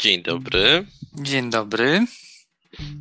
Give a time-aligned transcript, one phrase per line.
[0.00, 0.86] Dzień dobry.
[1.14, 2.06] Dzień dobry.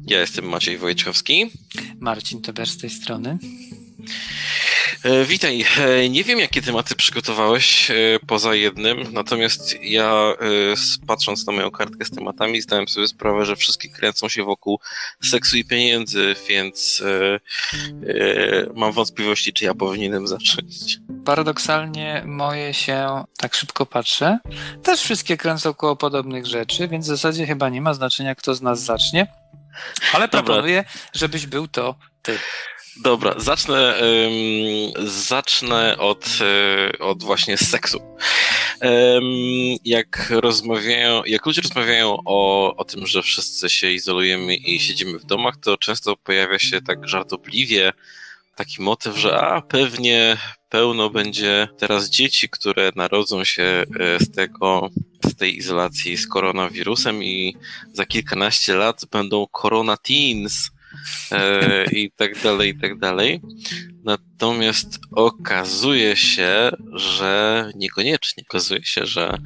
[0.07, 1.51] Ja jestem Maciej Wojciechowski.
[1.99, 3.37] Marcin Teber z tej strony.
[5.03, 5.65] E, witaj.
[5.77, 7.95] E, nie wiem, jakie tematy przygotowałeś e,
[8.27, 10.33] poza jednym, natomiast ja
[11.07, 14.79] patrząc na moją kartkę z tematami zdałem sobie sprawę, że wszystkie kręcą się wokół
[15.23, 17.03] seksu i pieniędzy, więc
[18.75, 20.99] mam wątpliwości, czy ja powinienem zacząć.
[21.29, 24.39] Paradoksalnie moje się tak szybko patrzę.
[24.83, 28.61] Też wszystkie kręcą koło podobnych rzeczy, więc w zasadzie chyba nie ma znaczenia, kto z
[28.61, 29.27] nas zacznie.
[30.13, 31.01] Ale proponuję, Dobra.
[31.13, 32.39] żebyś był to ty.
[33.03, 37.99] Dobra, zacznę, um, zacznę od, e, od właśnie seksu.
[38.81, 39.23] Um,
[39.85, 45.25] jak rozmawiają, jak ludzie rozmawiają o, o tym, że wszyscy się izolujemy i siedzimy w
[45.25, 47.93] domach, to często pojawia się tak żartobliwie
[48.59, 50.37] taki motyw, że a pewnie
[50.69, 53.85] pełno będzie teraz dzieci, które narodzą się e,
[54.19, 54.89] z tego,
[55.25, 57.55] z tej izolacji z koronawirusem i
[57.93, 60.71] za kilkanaście lat będą corona teens
[61.31, 63.41] e, i tak dalej, i tak dalej.
[64.03, 68.43] Natomiast okazuje się, że niekoniecznie.
[68.49, 69.37] Okazuje się, że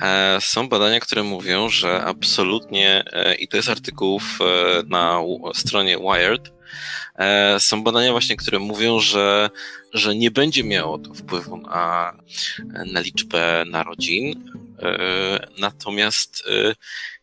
[0.00, 5.20] e, są badania, które mówią, że absolutnie, e, i to jest artykułów e, na
[5.54, 6.58] stronie Wired,
[7.58, 9.50] są badania właśnie, które mówią, że,
[9.92, 12.12] że nie będzie miało to wpływu na,
[12.92, 14.52] na liczbę narodzin,
[14.82, 16.74] e, natomiast e,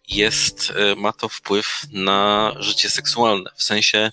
[0.07, 3.49] jest, e, ma to wpływ na życie seksualne.
[3.55, 4.11] W sensie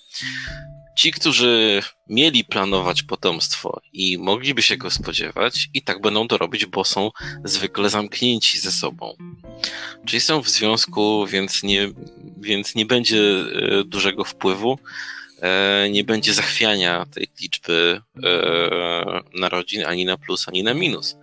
[0.97, 6.67] ci, którzy mieli planować potomstwo i mogliby się go spodziewać, i tak będą to robić,
[6.67, 7.11] bo są
[7.45, 9.17] zwykle zamknięci ze sobą.
[10.07, 11.89] Czyli są w związku, więc nie,
[12.41, 15.22] więc nie będzie e, dużego wpływu, e,
[15.91, 18.01] nie będzie zachwiania tej liczby
[19.35, 21.17] narodzin ani na plus, ani na minus.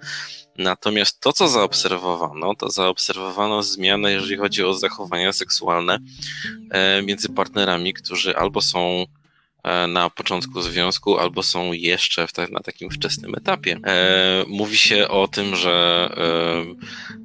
[0.59, 5.99] Natomiast to, co zaobserwowano, to zaobserwowano zmianę, jeżeli chodzi o zachowania seksualne
[6.71, 9.05] e, między partnerami, którzy albo są e,
[9.87, 13.79] na początku związku, albo są jeszcze ta, na takim wczesnym etapie.
[13.85, 16.09] E, mówi się o tym, że,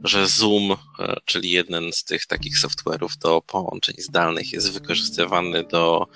[0.05, 0.77] że Zoom,
[1.25, 6.07] czyli jeden z tych takich software'ów do połączeń zdalnych, jest wykorzystywany do,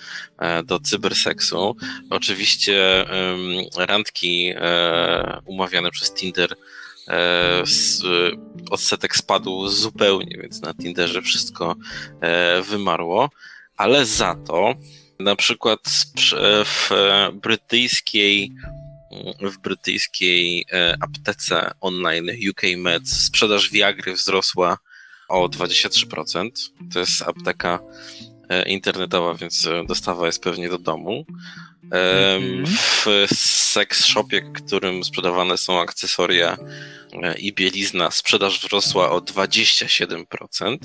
[0.65, 1.77] do cyberseksu.
[2.11, 3.05] Oczywiście
[3.77, 4.53] randki
[5.47, 6.55] umawiane przez Tinder
[7.09, 7.63] E,
[8.71, 11.77] odsetek spadł zupełnie, więc na Tinderze wszystko
[12.21, 13.31] e, wymarło,
[13.77, 14.75] ale za to
[15.21, 15.81] na przykład
[16.65, 16.91] w
[17.43, 18.53] brytyjskiej
[19.41, 24.79] w brytyjskiej e, aptece online UK Med sprzedaż Viagry wzrosła
[25.29, 26.51] o 23%.
[26.93, 27.79] To jest apteka
[28.67, 31.27] internetowa, więc dostawa jest pewnie do domu.
[31.83, 32.65] Mhm.
[32.67, 36.57] W seks shopie, którym sprzedawane są akcesoria
[37.23, 40.77] e, i bielizna, sprzedaż wzrosła o 27%.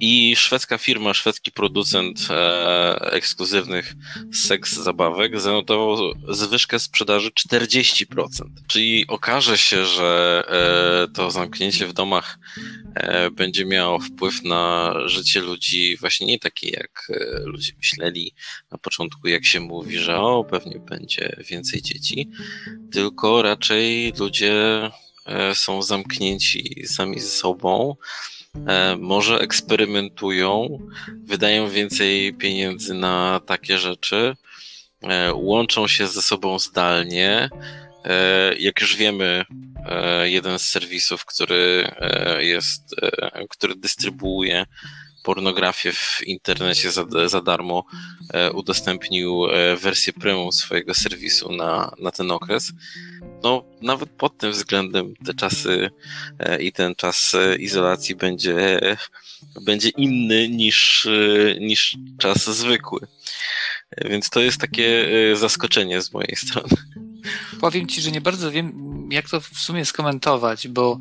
[0.00, 3.94] I szwedzka firma, szwedzki producent e, ekskluzywnych
[4.32, 5.96] seks zabawek zanotował
[6.28, 8.04] zwyżkę sprzedaży 40%.
[8.68, 12.38] Czyli okaże się, że e, to zamknięcie w domach
[13.32, 17.12] będzie miało wpływ na życie ludzi właśnie nie takie, jak
[17.44, 18.34] ludzie myśleli
[18.70, 20.09] na początku, jak się mówi, że
[20.50, 22.30] pewnie będzie więcej dzieci,
[22.92, 24.54] tylko raczej ludzie
[25.26, 27.96] e, są zamknięci sami ze sobą,
[28.98, 30.78] może eksperymentują,
[31.24, 34.36] wydają więcej pieniędzy na takie rzeczy,
[35.34, 37.50] łączą się ze sobą zdalnie,
[38.04, 39.44] E, jak już wiemy,
[39.86, 42.94] e, jeden z serwisów, który e, jest,
[43.50, 44.66] który dystrybuuje
[45.22, 47.84] pornografię w internecie za, za darmo,
[48.54, 49.46] udostępnił
[49.80, 52.72] wersję premium swojego serwisu na, na ten okres.
[53.42, 55.90] No, nawet pod tym względem te czasy
[56.60, 58.80] i ten czas izolacji będzie,
[59.64, 61.08] będzie inny niż,
[61.60, 63.00] niż czas zwykły.
[64.04, 66.76] Więc to jest takie zaskoczenie z mojej strony
[67.60, 70.98] powiem Ci, że nie bardzo wiem, jak to w sumie skomentować, bo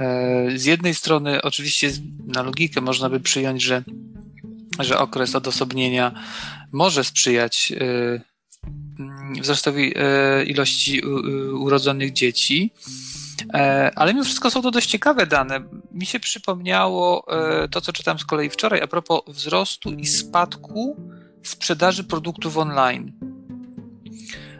[0.00, 1.90] e, z jednej strony oczywiście
[2.26, 3.84] na logikę można by przyjąć, że,
[4.78, 6.24] że okres odosobnienia
[6.72, 11.00] może sprzyjać e, wzrostowi e, ilości
[11.52, 12.72] urodzonych dzieci,
[13.96, 15.60] ale mimo wszystko są to dość ciekawe dane.
[15.92, 17.26] Mi się przypomniało
[17.70, 20.96] to, co czytam z kolei wczoraj a propos wzrostu i spadku
[21.42, 23.12] sprzedaży produktów online.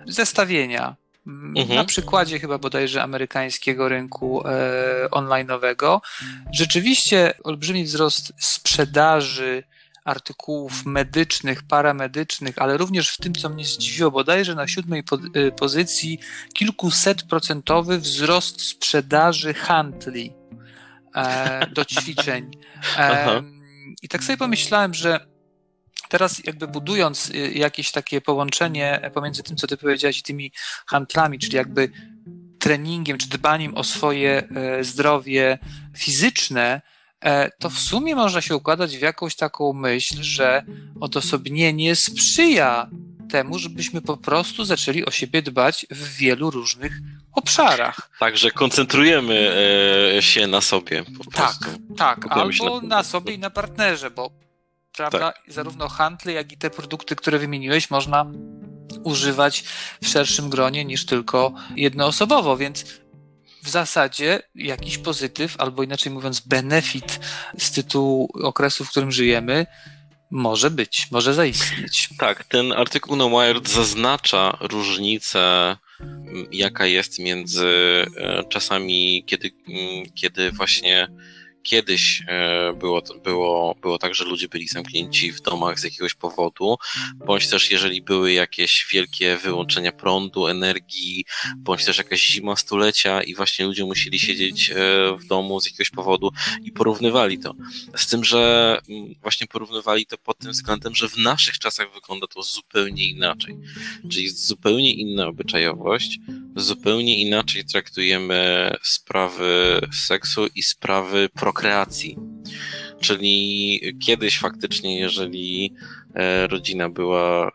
[0.06, 0.97] Zestawienia
[1.27, 1.75] mhm.
[1.75, 6.01] na przykładzie chyba bodajże amerykańskiego rynku e, online'owego,
[6.53, 9.63] rzeczywiście olbrzymi wzrost sprzedaży
[10.05, 15.51] artykułów medycznych, paramedycznych, ale również w tym, co mnie zdziwiło, bodajże na siódmej po, e,
[15.53, 16.19] pozycji
[16.55, 20.33] kilkusetprocentowy wzrost sprzedaży handli.
[21.15, 22.51] e, do ćwiczeń.
[22.99, 23.43] E,
[24.03, 25.30] I tak sobie pomyślałem, że
[26.11, 30.53] teraz jakby budując y, jakieś takie połączenie pomiędzy tym, co ty powiedziałeś i tymi
[30.87, 31.91] handlami, czyli jakby
[32.59, 35.59] treningiem czy dbaniem o swoje e, zdrowie
[35.97, 36.83] fizyczne,
[37.21, 40.62] e, to w sumie można się układać w jakąś taką myśl, że
[41.01, 42.91] odosobnienie sprzyja
[43.31, 46.93] temu, żebyśmy po prostu zaczęli o siebie dbać w wielu różnych
[47.33, 48.11] obszarach.
[48.19, 49.53] Także koncentrujemy
[50.17, 51.05] e, się na sobie.
[51.35, 51.57] tak,
[51.97, 54.31] tak, albo na sobie i na partnerze, bo
[54.97, 55.43] prawda, tak.
[55.49, 58.27] zarówno handle, jak i te produkty, które wymieniłeś, można
[59.05, 59.65] używać
[60.03, 62.85] w szerszym gronie niż tylko jednoosobowo, więc
[63.63, 67.21] w zasadzie jakiś pozytyw, albo inaczej mówiąc, benefit
[67.59, 69.67] z tytułu okresu, w którym żyjemy,
[70.31, 72.09] może być, może zaistnieć.
[72.19, 75.77] Tak, ten artykuł No Wired zaznacza różnicę,
[76.53, 77.67] jaka jest między
[78.17, 79.51] e, czasami, kiedy,
[80.15, 81.09] kiedy właśnie
[81.62, 86.77] kiedyś e, było, było, było tak, że ludzie byli zamknięci w domach z jakiegoś powodu,
[87.27, 91.25] bądź też jeżeli były jakieś wielkie wyłączenia prądu, energii,
[91.57, 94.75] bądź też jakaś zima stulecia i właśnie ludzie musieli siedzieć e,
[95.17, 96.31] w domu z jakiegoś powodu
[96.62, 97.55] i porównywali to.
[97.97, 102.27] Z tym, że mm, właśnie porównywali to pod tym względem, że w naszych czasach wygląda
[102.27, 103.57] to zupełnie inaczej.
[104.11, 106.19] Czyli jest zupełnie inna obyczajowość,
[106.57, 112.17] zupełnie inaczej traktujemy sprawy seksu i sprawy prokreacji.
[113.00, 115.75] Czyli kiedyś faktycznie, jeżeli
[116.14, 117.52] E, rodzina była, e,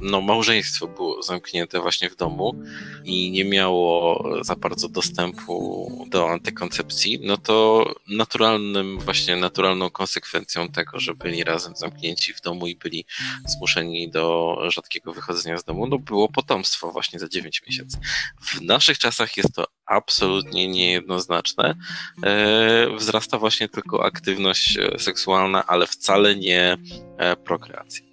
[0.00, 2.62] no małżeństwo było zamknięte właśnie w domu
[3.04, 11.00] i nie miało za bardzo dostępu do antykoncepcji, no to naturalnym, właśnie naturalną konsekwencją tego,
[11.00, 13.04] że byli razem zamknięci w domu i byli
[13.46, 17.98] zmuszeni do rzadkiego wychodzenia z domu, no było potomstwo właśnie za 9 miesięcy.
[18.40, 21.74] W naszych czasach jest to absolutnie niejednoznaczne.
[22.22, 26.76] E, wzrasta właśnie tylko aktywność seksualna, ale wcale nie
[27.44, 28.08] prokreacji.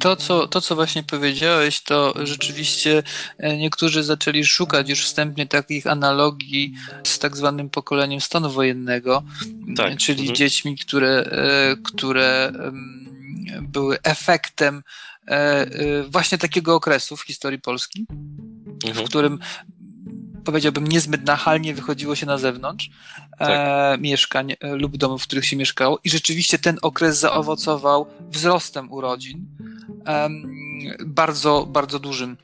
[0.00, 3.02] To co, to, co właśnie powiedziałeś, to rzeczywiście
[3.38, 6.74] e, niektórzy zaczęli szukać już wstępnie takich analogii
[7.04, 9.22] z tak zwanym pokoleniem stanu wojennego,
[9.76, 9.96] tak.
[9.96, 10.36] czyli mhm.
[10.36, 12.52] dziećmi, które, e, które
[13.62, 14.82] były efektem
[15.28, 15.66] e,
[16.08, 18.06] właśnie takiego okresu w historii Polski,
[18.84, 19.06] mhm.
[19.06, 19.38] w którym
[20.48, 22.90] powiedziałbym, niezbyt nachalnie wychodziło się na zewnątrz
[23.38, 23.50] tak.
[23.50, 25.98] e, mieszkań e, lub domów, w których się mieszkało.
[26.04, 29.46] I rzeczywiście ten okres zaowocował wzrostem urodzin,
[30.06, 30.28] e,
[31.06, 32.36] bardzo, bardzo dużym.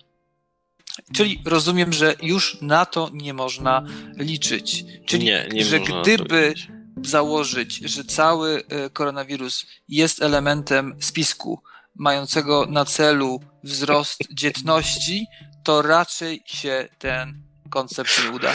[1.12, 3.86] Czyli rozumiem, że już na to nie można
[4.16, 4.84] liczyć.
[5.06, 6.54] Czyli, nie, nie że gdyby
[7.04, 11.62] założyć, że cały e, koronawirus jest elementem spisku
[11.94, 15.26] mającego na celu wzrost dzietności,
[15.64, 17.43] to raczej się ten
[17.74, 18.52] koncept nie uda.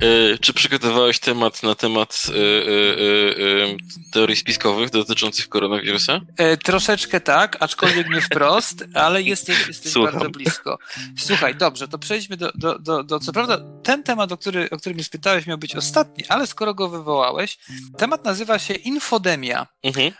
[0.00, 3.76] E, czy przygotowałeś temat na temat e, e,
[4.12, 6.20] teorii spiskowych dotyczących koronawirusa?
[6.64, 10.78] troszeczkę tak, aczkolwiek nie wprost, ale jesteś, jesteś bardzo blisko.
[11.18, 14.76] Słuchaj, dobrze, to przejdźmy do, do, do, do, co prawda ten temat, o, który, o
[14.76, 17.58] którym mnie spytałeś miał być ostatni, ale skoro go wywołałeś,
[17.98, 19.66] temat nazywa się infodemia.
[19.82, 20.12] Mhm.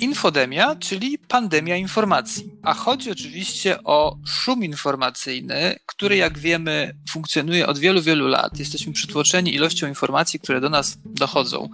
[0.00, 2.50] infodemia, czyli pandemia informacji.
[2.62, 8.58] A chodzi oczywiście o szum informacyjny, który jak wiemy funkcjonuje od wielu, wielu lat.
[8.58, 11.68] Jesteśmy przytłoczeni ilością informacji, które do nas dochodzą.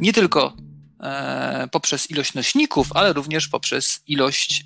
[0.00, 0.56] Nie tylko
[1.00, 4.64] e, poprzez ilość nośników, ale również poprzez ilość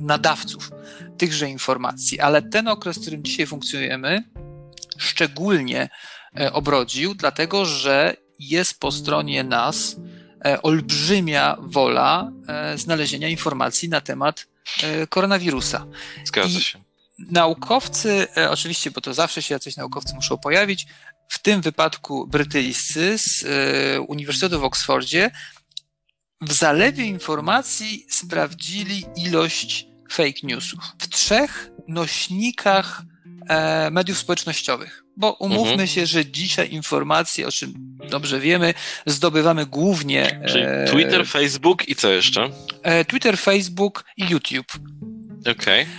[0.00, 0.70] nadawców
[1.18, 2.20] tychże informacji.
[2.20, 4.24] Ale ten okres, w którym dzisiaj funkcjonujemy,
[4.98, 5.88] szczególnie
[6.40, 9.96] e, obrodził, dlatego że jest po stronie nas
[10.44, 12.32] e, olbrzymia wola
[12.76, 14.46] znalezienia informacji na temat
[15.08, 15.86] koronawirusa.
[16.24, 16.78] Zgadza się.
[16.78, 16.82] I
[17.32, 20.86] naukowcy, oczywiście, bo to zawsze się jacyś naukowcy muszą pojawić,
[21.28, 25.30] w tym wypadku brytyjscy z e, Uniwersytetu w Oksfordzie,
[26.40, 33.02] w zalewie informacji sprawdzili ilość fake newsów w trzech nośnikach
[33.48, 35.04] e, mediów społecznościowych.
[35.16, 35.88] Bo umówmy mhm.
[35.88, 38.74] się, że dzisiaj informacje, o czym dobrze wiemy,
[39.06, 40.40] zdobywamy głównie.
[40.48, 42.50] Czyli e, Twitter, Facebook i co jeszcze?
[43.08, 44.72] Twitter, Facebook i YouTube.
[45.40, 45.52] Okej.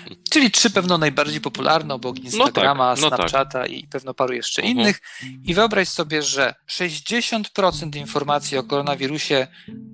[0.06, 0.18] Okay.
[0.30, 3.72] Czyli trzy pewno najbardziej popularne obok Instagrama, no tak, no Snapchata tak.
[3.72, 4.66] i pewno paru jeszcze uh-huh.
[4.66, 5.02] innych.
[5.44, 9.48] I wyobraź sobie, że 60% informacji o koronawirusie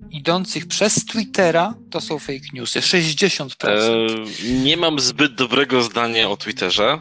[0.10, 2.80] idących przez Twittera to są fake newsy.
[2.80, 3.68] 60%.
[3.68, 4.08] E,
[4.52, 7.00] nie mam zbyt dobrego zdania o Twitterze.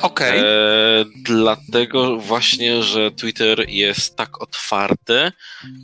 [0.00, 0.30] Okej.
[0.30, 0.50] Okay.
[0.50, 5.32] E, dlatego właśnie, że Twitter jest tak otwarty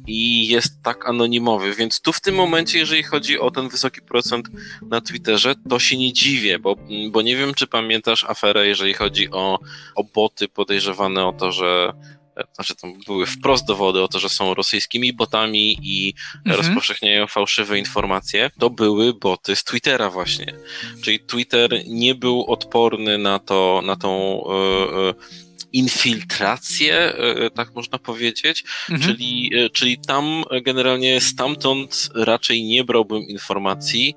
[0.07, 4.49] i jest tak anonimowy, więc tu w tym momencie, jeżeli chodzi o ten wysoki procent
[4.83, 6.77] na Twitterze, to się nie dziwię, bo,
[7.11, 9.59] bo nie wiem, czy pamiętasz aferę, jeżeli chodzi o,
[9.95, 11.93] o boty podejrzewane o to, że
[12.55, 16.57] znaczy tam były wprost dowody o to, że są rosyjskimi botami i mhm.
[16.57, 20.55] rozpowszechniają fałszywe informacje, to były boty z Twittera właśnie.
[21.03, 25.52] Czyli Twitter nie był odporny na to, na tą infiltrację, e,
[27.55, 29.11] tak można powiedzieć, mhm.
[29.11, 34.15] czyli, e, czyli tam generalnie stamtąd raczej nie brałbym informacji.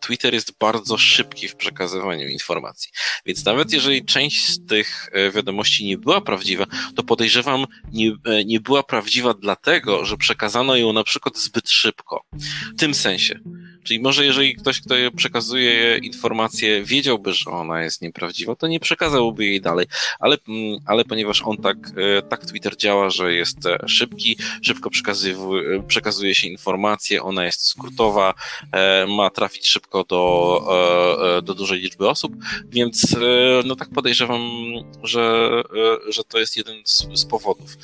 [0.00, 2.90] Twitter jest bardzo szybki w przekazywaniu informacji.
[3.26, 8.12] Więc nawet jeżeli część z tych e, wiadomości nie była prawdziwa, to podejrzewam, nie,
[8.46, 12.24] nie była prawdziwa dlatego, że przekazano ją na przykład zbyt szybko.
[12.76, 13.40] W tym sensie.
[13.84, 19.44] Czyli może jeżeli ktoś, kto przekazuje informację, wiedziałby, że ona jest nieprawdziwa, to nie przekazałby
[19.44, 19.86] jej dalej.
[20.18, 21.76] Ale, mm, ale ponieważ on tak,
[22.18, 27.66] e, tak Twitter działa, że jest e, szybki, szybko e, przekazuje się informacje, ona jest
[27.66, 28.34] skrótowa,
[29.08, 32.32] ma trafić szybko do, do dużej liczby osób,
[32.68, 33.16] więc
[33.64, 34.50] no tak podejrzewam,
[35.02, 35.50] że,
[36.08, 37.76] że to jest jeden z, z powodów.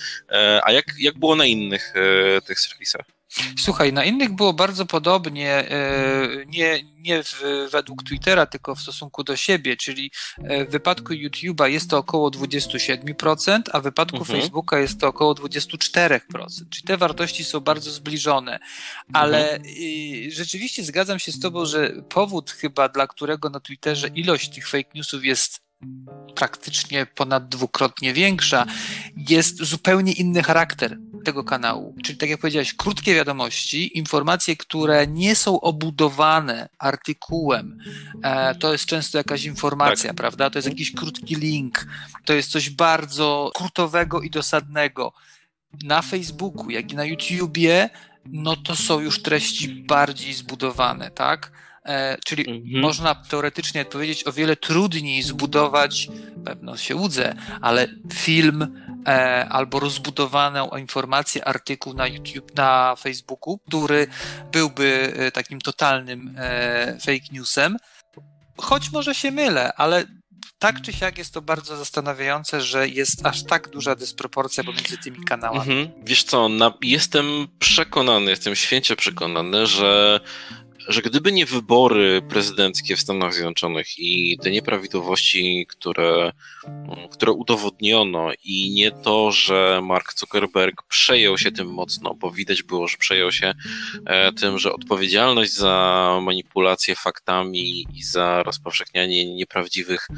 [0.62, 1.94] A jak, jak było na innych
[2.46, 3.15] tych serwisach?
[3.58, 7.42] Słuchaj, na innych było bardzo podobnie, e, nie, nie w,
[7.72, 12.30] według Twittera, tylko w stosunku do siebie, czyli e, w wypadku YouTube'a jest to około
[12.30, 14.40] 27%, a w wypadku mhm.
[14.40, 16.20] Facebooka jest to około 24%.
[16.70, 18.58] Czyli te wartości są bardzo zbliżone.
[19.12, 19.74] Ale mhm.
[20.30, 24.90] rzeczywiście zgadzam się z Tobą, że powód chyba, dla którego na Twitterze ilość tych fake
[24.94, 25.66] newsów jest
[26.34, 28.66] praktycznie ponad dwukrotnie większa,
[29.16, 31.94] jest zupełnie inny charakter tego kanału.
[32.04, 37.78] Czyli tak jak powiedziałeś, krótkie wiadomości, informacje, które nie są obudowane artykułem.
[38.22, 40.16] E, to jest często jakaś informacja, tak.
[40.16, 40.50] prawda?
[40.50, 41.86] To jest jakiś krótki link,
[42.24, 45.12] to jest coś bardzo krótowego i dosadnego.
[45.82, 47.90] Na Facebooku, jak i na YouTubie,
[48.26, 51.52] no to są już treści bardziej zbudowane, tak?
[51.86, 52.80] E, czyli mhm.
[52.80, 56.08] można teoretycznie powiedzieć o wiele trudniej zbudować,
[56.44, 64.06] pewno się łudzę, ale film e, albo rozbudowaną informację, artykuł na YouTube, na Facebooku, który
[64.52, 66.36] byłby e, takim totalnym
[67.00, 67.76] fake newsem.
[68.56, 70.04] Choć może się mylę, ale
[70.58, 75.24] tak czy siak jest to bardzo zastanawiające, że jest aż tak duża dysproporcja pomiędzy tymi
[75.24, 75.72] kanałami.
[75.72, 76.04] Mhm.
[76.04, 80.20] Wiesz co, na, jestem przekonany, jestem święcie przekonany, że
[80.88, 86.32] że gdyby nie wybory prezydenckie w Stanach Zjednoczonych i te nieprawidłowości, które,
[87.10, 92.88] które udowodniono, i nie to, że Mark Zuckerberg przejął się tym mocno, bo widać było,
[92.88, 93.54] że przejął się
[94.06, 100.08] e, tym, że odpowiedzialność za manipulację faktami i za rozpowszechnianie nieprawdziwych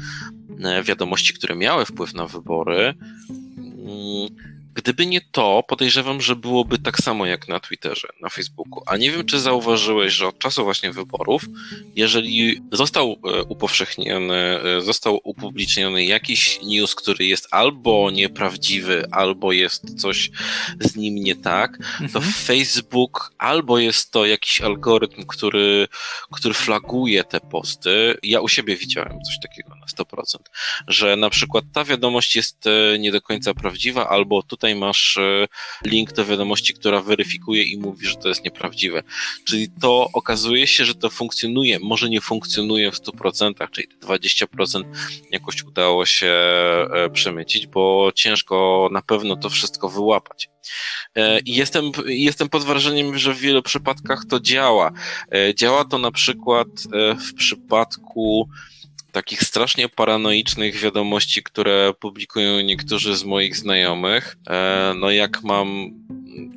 [0.63, 2.93] e, wiadomości, które miały wpływ na wybory,
[3.29, 8.83] mm, Gdyby nie to, podejrzewam, że byłoby tak samo jak na Twitterze, na Facebooku.
[8.85, 11.45] A nie wiem, czy zauważyłeś, że od czasu właśnie wyborów,
[11.95, 14.35] jeżeli został e, upowszechniony,
[14.77, 20.31] e, został upubliczniony jakiś news, który jest albo nieprawdziwy, albo jest coś
[20.79, 22.33] z nim nie tak, to mhm.
[22.33, 25.87] Facebook albo jest to jakiś algorytm, który,
[26.31, 28.17] który flaguje te posty.
[28.23, 30.37] Ja u siebie widziałem coś takiego na 100%,
[30.87, 35.17] że na przykład ta wiadomość jest e, nie do końca prawdziwa, albo tutaj tutaj masz
[35.17, 35.47] e,
[35.85, 39.03] link do wiadomości, która weryfikuje i mówi, że to jest nieprawdziwe.
[39.45, 44.83] Czyli to okazuje się, że to funkcjonuje, może nie funkcjonuje w 100%, czyli 20%
[45.31, 50.49] jakoś udało się e, przemycić, bo ciężko na pewno to wszystko wyłapać.
[51.15, 54.91] E, I jestem, jestem pod wrażeniem, że w wielu przypadkach to działa.
[55.55, 56.67] Działa to na przykład
[57.29, 58.49] w przypadku
[59.11, 64.37] takich strasznie paranoicznych wiadomości, które publikują niektórzy z moich znajomych.
[64.49, 65.91] E, no jak mam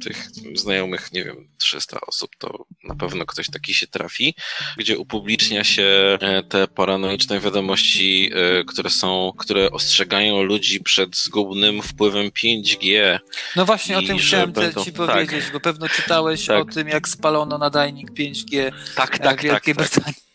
[0.04, 4.34] tych znajomych, nie wiem, 300 osób, to na pewno ktoś taki się trafi,
[4.76, 11.82] gdzie upublicznia się e, te paranoiczne wiadomości, e, które są, które ostrzegają ludzi przed zgubnym
[11.82, 13.18] wpływem 5G.
[13.56, 14.84] No właśnie o tym chciałem będą...
[14.84, 15.52] ci powiedzieć, tak.
[15.52, 16.62] bo pewno czytałeś tak.
[16.62, 20.14] o tym, jak spalono nadajnik 5G tak, tak, w Wielkiej tak, Brytanii.
[20.14, 20.31] Tak,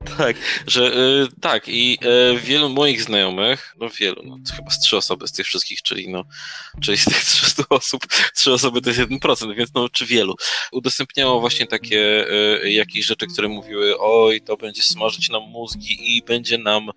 [0.66, 1.98] że y, tak i
[2.34, 6.08] y, wielu moich znajomych, no wielu, no chyba z trzy osoby z tych wszystkich, czyli
[6.08, 6.24] no,
[6.82, 10.34] czyli z tych 300 osób, trzy osoby to jest 1%, więc no czy wielu,
[10.72, 12.26] udostępniało właśnie takie
[12.62, 16.90] y, jakieś rzeczy, które mówiły, oj, to będzie smażyć nam mózgi i będzie nam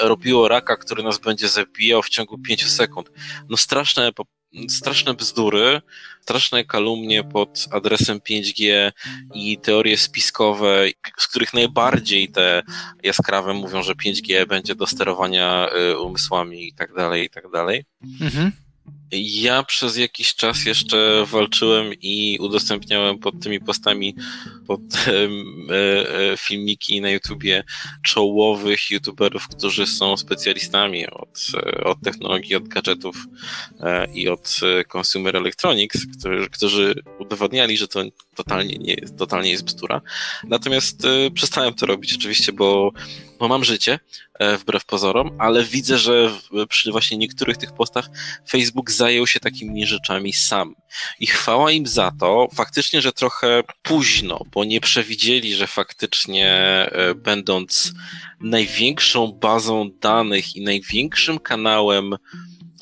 [0.00, 3.10] robiło raka, który nas będzie zabijał w ciągu 5 sekund.
[3.48, 4.24] No straszne po
[4.68, 5.82] straszne bzdury,
[6.22, 8.92] straszne kalumnie pod adresem 5G
[9.34, 10.84] i teorie spiskowe,
[11.18, 12.62] z których najbardziej te
[13.02, 17.84] jaskrawe mówią, że 5G będzie do sterowania y, umysłami i tak dalej, i tak dalej.
[18.20, 18.52] Mhm.
[19.12, 24.14] Ja przez jakiś czas jeszcze walczyłem i udostępniałem pod tymi postami
[24.66, 27.64] pod e, e, filmiki na YouTubie
[28.02, 31.46] czołowych YouTuberów, którzy są specjalistami od,
[31.84, 33.26] od technologii, od gadżetów
[33.80, 34.60] e, i od
[34.96, 38.02] consumer electronics, którzy, którzy udowadniali, że to
[38.34, 40.00] totalnie nie totalnie jest bzdura.
[40.44, 41.02] Natomiast
[41.34, 42.92] przestałem to robić oczywiście, bo
[43.38, 43.98] bo mam życie,
[44.34, 46.30] e, wbrew pozorom, ale widzę, że
[46.68, 48.10] przy właśnie niektórych tych postach
[48.48, 50.74] Facebook zajął się takimi rzeczami sam.
[51.20, 57.14] I chwała im za to, faktycznie, że trochę późno, bo nie przewidzieli, że faktycznie e,
[57.14, 57.92] będąc
[58.40, 62.16] największą bazą danych i największym kanałem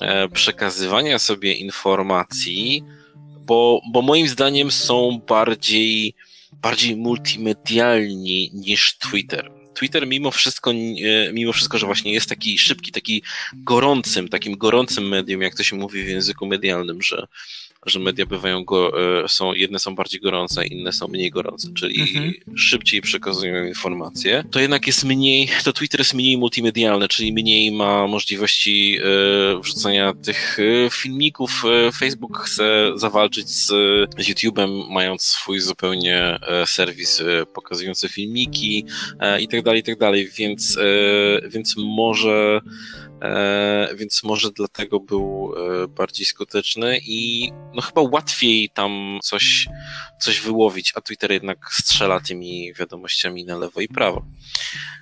[0.01, 2.85] e, przekazywania sobie informacji,
[3.47, 6.15] bo, bo moim zdaniem są bardziej,
[6.53, 9.56] bardziej multimedialni niż Twitter.
[9.77, 10.73] Twitter mimo wszystko,
[11.33, 13.23] mimo wszystko, że właśnie jest taki szybki, taki
[13.55, 17.27] gorącym, takim gorącym medium, jak to się mówi w języku medialnym, że
[17.87, 18.93] że media bywają, go,
[19.25, 22.33] e, są, jedne są bardziej gorące, inne są mniej gorące, czyli mhm.
[22.57, 28.07] szybciej przekazują informacje, to jednak jest mniej, to Twitter jest mniej multimedialny, czyli mniej ma
[28.07, 31.63] możliwości e, wrzucania tych e, filmików.
[31.99, 33.71] Facebook chce zawalczyć z,
[34.19, 37.23] YouTube'em, mając swój zupełnie serwis
[37.55, 38.85] pokazujący filmiki
[39.41, 40.79] i tak dalej, i tak dalej, więc,
[41.49, 42.61] więc może
[43.95, 49.69] więc może dlatego był e, bardziej skuteczny i no chyba łatwiej tam coś,
[50.21, 54.25] coś wyłowić, a Twitter jednak strzela tymi wiadomościami na lewo i prawo.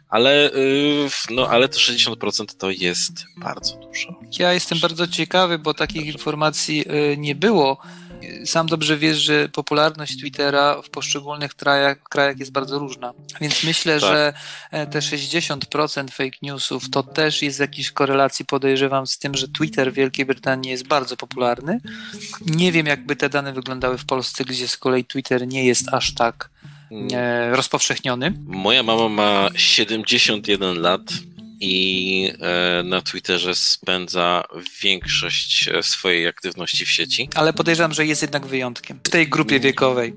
[0.09, 4.21] Ale, y, no, ale to 60% to jest bardzo dużo.
[4.39, 7.79] Ja jestem bardzo ciekawy, bo takich informacji y, nie było
[8.45, 13.13] sam dobrze wiesz, że popularność Twittera w poszczególnych krajach, krajach jest bardzo różna.
[13.41, 14.11] Więc myślę, tak.
[14.11, 14.33] że
[14.71, 19.49] e, te 60% fake newsów to też jest w jakiejś korelacji, podejrzewam, z tym, że
[19.49, 21.81] Twitter w Wielkiej Brytanii jest bardzo popularny.
[22.47, 26.15] Nie wiem, jakby te dane wyglądały w Polsce, gdzie z kolei Twitter nie jest aż
[26.15, 26.51] tak
[26.91, 27.09] mm.
[27.13, 28.33] e, rozpowszechniony.
[28.47, 31.01] Moja mama ma 71 lat
[31.61, 34.45] i e, na Twitterze spędza
[34.83, 37.29] większość e, swojej aktywności w sieci.
[37.35, 40.15] Ale podejrzewam, że jest jednak wyjątkiem w tej grupie wiekowej.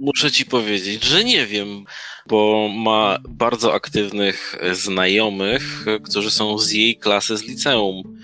[0.00, 1.84] Muszę ci powiedzieć, że nie wiem,
[2.26, 8.18] bo ma bardzo aktywnych znajomych, którzy są z jej klasy z liceum.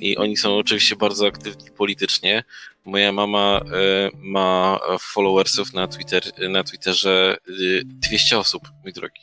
[0.00, 2.44] I oni są oczywiście bardzo aktywni politycznie.
[2.84, 7.36] Moja mama e, ma followersów na, Twitter, na Twitterze
[7.84, 9.20] 200 osób, mój drogi.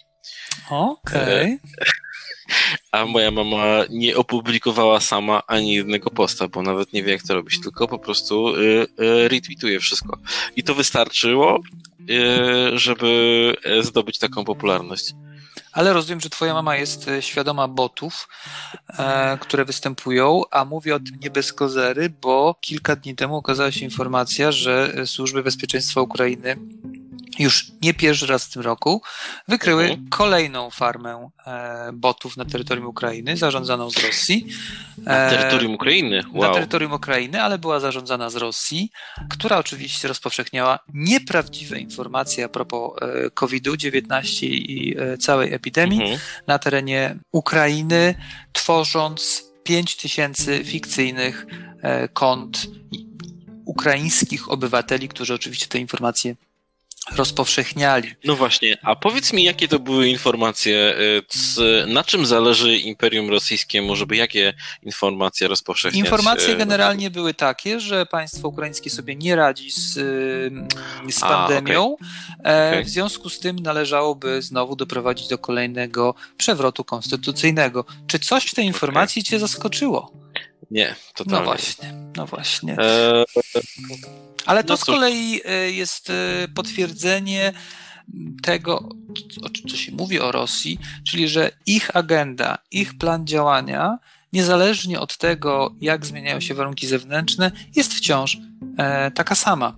[0.70, 1.60] Okej.
[1.64, 2.00] Okay
[2.92, 7.34] a moja mama nie opublikowała sama ani jednego posta, bo nawet nie wie, jak to
[7.34, 10.18] robić, tylko po prostu y, y, retweetuje wszystko.
[10.56, 11.60] I to wystarczyło,
[12.10, 15.14] y, żeby zdobyć taką popularność.
[15.72, 18.28] Ale rozumiem, że twoja mama jest e, świadoma botów,
[18.90, 23.72] e, które występują, a mówię o tym nie bez kozery, bo kilka dni temu okazała
[23.72, 26.56] się informacja, że służby bezpieczeństwa Ukrainy
[27.40, 29.02] już nie pierwszy raz w tym roku,
[29.48, 30.10] wykryły mhm.
[30.10, 34.48] kolejną farmę e, botów na terytorium Ukrainy, zarządzaną z Rosji.
[34.98, 36.24] Na e, terytorium Ukrainy?
[36.34, 36.48] Wow.
[36.48, 38.92] Na terytorium Ukrainy, ale była zarządzana z Rosji,
[39.30, 46.20] która oczywiście rozpowszechniała nieprawdziwe informacje a propos e, COVID-19 i całej epidemii mhm.
[46.48, 48.16] na terenie Ukrainy,
[48.54, 51.46] tworząc 5 tysięcy fikcyjnych
[52.14, 52.68] kont
[53.66, 56.36] ukraińskich obywateli, którzy oczywiście te informacje
[57.16, 58.16] rozpowszechniali.
[58.26, 60.96] No właśnie, a powiedz mi, jakie to były informacje,
[61.58, 66.06] y, na czym zależy Imperium Rosyjskiemu, żeby jakie informacje rozpowszechniać?
[66.06, 71.96] Informacje y, generalnie były takie, że państwo ukraińskie sobie nie radzi z, y, z pandemią,
[72.00, 72.70] a, okay.
[72.70, 72.84] Okay.
[72.84, 77.86] w związku z tym należałoby znowu doprowadzić do kolejnego przewrotu konstytucyjnego.
[78.08, 79.30] Czy coś w tej informacji okay.
[79.30, 80.12] cię zaskoczyło?
[80.72, 81.40] Nie, totalnie.
[81.40, 82.78] No właśnie, no właśnie.
[82.80, 83.24] E...
[84.46, 87.54] Ale to no z kolei e, jest e, potwierdzenie
[88.44, 88.90] tego,
[89.72, 93.98] co się mówi o Rosji, czyli że ich agenda, ich plan działania,
[94.34, 98.38] niezależnie od tego, jak zmieniają się warunki zewnętrzne, jest wciąż
[99.16, 99.76] taka sama.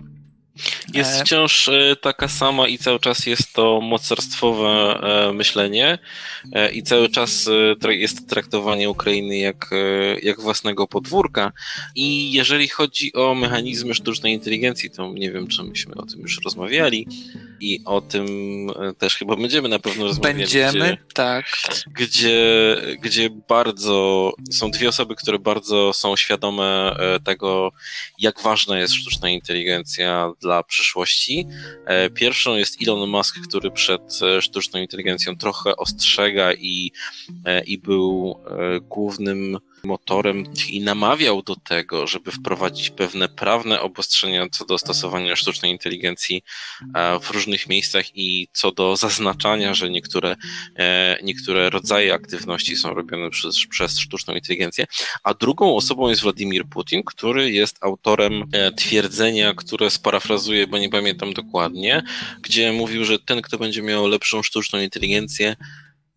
[0.94, 5.98] Jest e, wciąż e, taka sama i cały czas jest to mocarstwowe e, myślenie
[6.72, 7.50] i cały czas
[7.88, 9.70] jest traktowanie Ukrainy jak,
[10.22, 11.52] jak własnego podwórka.
[11.94, 16.40] I jeżeli chodzi o mechanizmy sztucznej inteligencji, to nie wiem, czy myśmy o tym już
[16.44, 17.06] rozmawiali
[17.60, 18.26] i o tym
[18.98, 20.36] też chyba będziemy na pewno rozmawiać.
[20.36, 21.46] Będziemy, gdzie, tak.
[21.86, 27.72] Gdzie, gdzie bardzo są dwie osoby, które bardzo są świadome tego,
[28.18, 31.46] jak ważna jest sztuczna inteligencja dla przyszłości.
[31.86, 36.92] E, pierwszą jest Elon Musk, który przed e, sztuczną inteligencją trochę ostrzega i,
[37.44, 38.36] e, i był
[38.82, 45.72] głównym motorem i namawiał do tego, żeby wprowadzić pewne prawne obostrzenia co do stosowania sztucznej
[45.72, 46.42] inteligencji
[46.94, 50.36] e, w różnych miejscach i co do zaznaczania, że niektóre,
[50.76, 54.86] e, niektóre rodzaje aktywności są robione przez, przez sztuczną inteligencję.
[55.22, 60.88] A drugą osobą jest Władimir Putin, który jest autorem e, twierdzenia, które sparafrazuję, bo nie
[60.88, 62.02] pamiętam dokładnie,
[62.42, 65.56] gdzie mówił, że ten, kto będzie miał lepszą sztuczną inteligencję,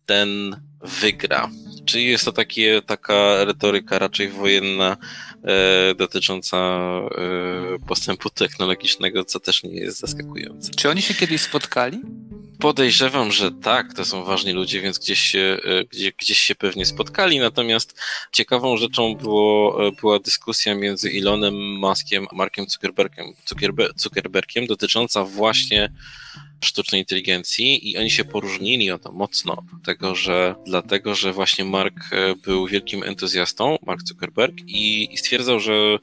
[0.06, 0.60] ten
[1.00, 1.50] wygra.
[1.84, 4.96] Czyli jest to takie, taka retoryka raczej wojenna
[5.44, 10.70] e, dotycząca e, postępu technologicznego, co też nie jest zaskakujące.
[10.70, 12.00] Czy oni się kiedyś spotkali?
[12.58, 16.86] Podejrzewam, że tak, to są ważni ludzie, więc gdzieś się, e, gdzie, gdzieś się pewnie
[16.86, 17.38] spotkali.
[17.38, 18.00] Natomiast
[18.32, 25.24] ciekawą rzeczą było, e, była dyskusja między Elonem Muskiem a Markiem Zuckerbergiem, Zuckerber, Zuckerbergiem dotycząca
[25.24, 25.92] właśnie
[26.64, 31.94] sztucznej inteligencji i oni się poróżnili o to mocno, dlatego że, dlatego, że właśnie Mark
[32.12, 35.98] e, był wielkim entuzjastą, Mark Zuckerberg i, i stwierdzał, że,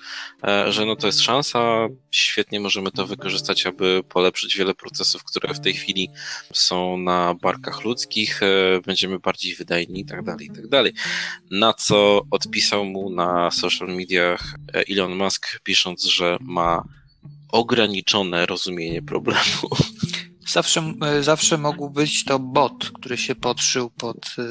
[0.47, 5.53] e, że no to jest szansa, świetnie możemy to wykorzystać, aby polepszyć wiele procesów, które
[5.53, 6.09] w tej chwili
[6.53, 10.93] są na barkach ludzkich, e, będziemy bardziej wydajni i tak dalej, i tak dalej.
[11.51, 14.55] Na co odpisał mu na social mediach
[14.89, 16.83] Elon Musk, pisząc, że ma
[17.51, 19.69] ograniczone rozumienie problemu.
[20.47, 24.43] Zawsze, e, zawsze mógł być to bot, który się podszył pod e,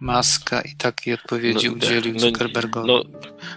[0.00, 2.88] Maska i takiej odpowiedzi no, udzielił no, Zuckerbergowi.
[2.88, 3.02] No,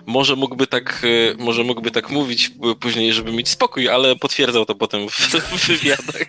[0.06, 4.76] może mógłby tak, e, może mógłby tak mówić później, żeby mieć spokój, ale potwierdzał to
[4.76, 6.26] potem w, w wywiadach,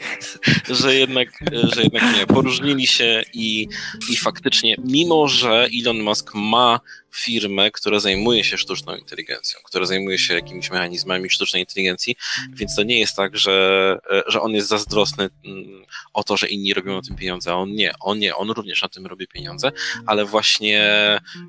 [0.70, 2.26] że jednak, że jednak nie.
[2.26, 3.68] Poróżnili się i,
[4.10, 6.80] i faktycznie, mimo że Elon Musk ma
[7.14, 12.16] firmę, która zajmuje się sztuczną inteligencją, która zajmuje się jakimiś mechanizmami sztucznej inteligencji,
[12.52, 16.74] więc to nie jest tak, że, że on jest zazdrosny mm, o to, że inni
[16.74, 17.92] robią na tym pieniądze, a on nie.
[18.00, 19.72] On nie, on również na tym robi pieniądze,
[20.06, 20.80] ale właśnie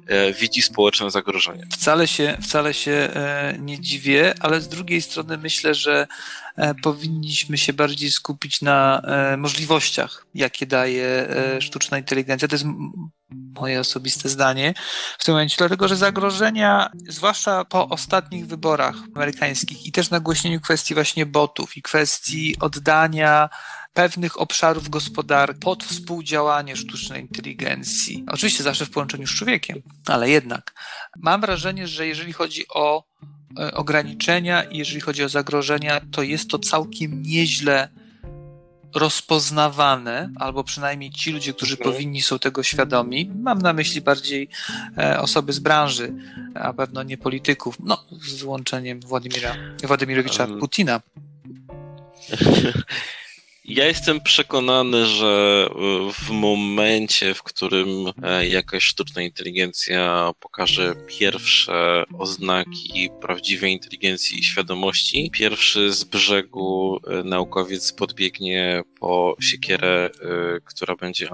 [0.08, 1.68] e, widzi społeczne zagrożenie.
[1.72, 6.08] Wcale się, wcale się e, nie dziwię, ale z drugiej strony myślę, że e,
[6.84, 9.02] powinniśmy się bardziej skupić na
[9.38, 11.28] możliwościach, jakie daje
[11.60, 12.48] sztuczna inteligencja.
[12.48, 12.66] To jest
[13.56, 14.74] moje osobiste zdanie
[15.20, 20.94] w tym momencie, dlatego że zagrożenia, zwłaszcza po ostatnich wyborach amerykańskich i też nagłośnieniu kwestii
[20.94, 23.50] właśnie botów i kwestii oddania
[23.94, 28.26] pewnych obszarów gospodarki pod współdziałanie sztucznej inteligencji.
[28.28, 30.74] Oczywiście zawsze w połączeniu z człowiekiem, ale jednak.
[31.18, 33.41] Mam wrażenie, że jeżeli chodzi o e,
[33.74, 37.90] ograniczenia i jeżeli chodzi o zagrożenia, to jest to całkiem nieźle
[38.96, 41.92] rozpoznawane, albo przynajmniej ci ludzie, którzy mhm.
[41.92, 43.32] powinni są tego świadomi.
[43.36, 44.50] Mam na myśli bardziej
[44.98, 46.14] e, osoby z branży,
[46.56, 51.02] a pewno nie polityków, no z wyłączeniem Władimira, Władimirowicza Putina.
[53.66, 55.70] Ja jestem przekonany, że
[56.14, 57.88] w momencie, w którym
[58.24, 67.24] e, jakaś sztuczna inteligencja pokaże pierwsze oznaki prawdziwej inteligencji i świadomości, pierwszy z brzegu e,
[67.24, 71.30] naukowiec podbiegnie po siekierę, e, która będzie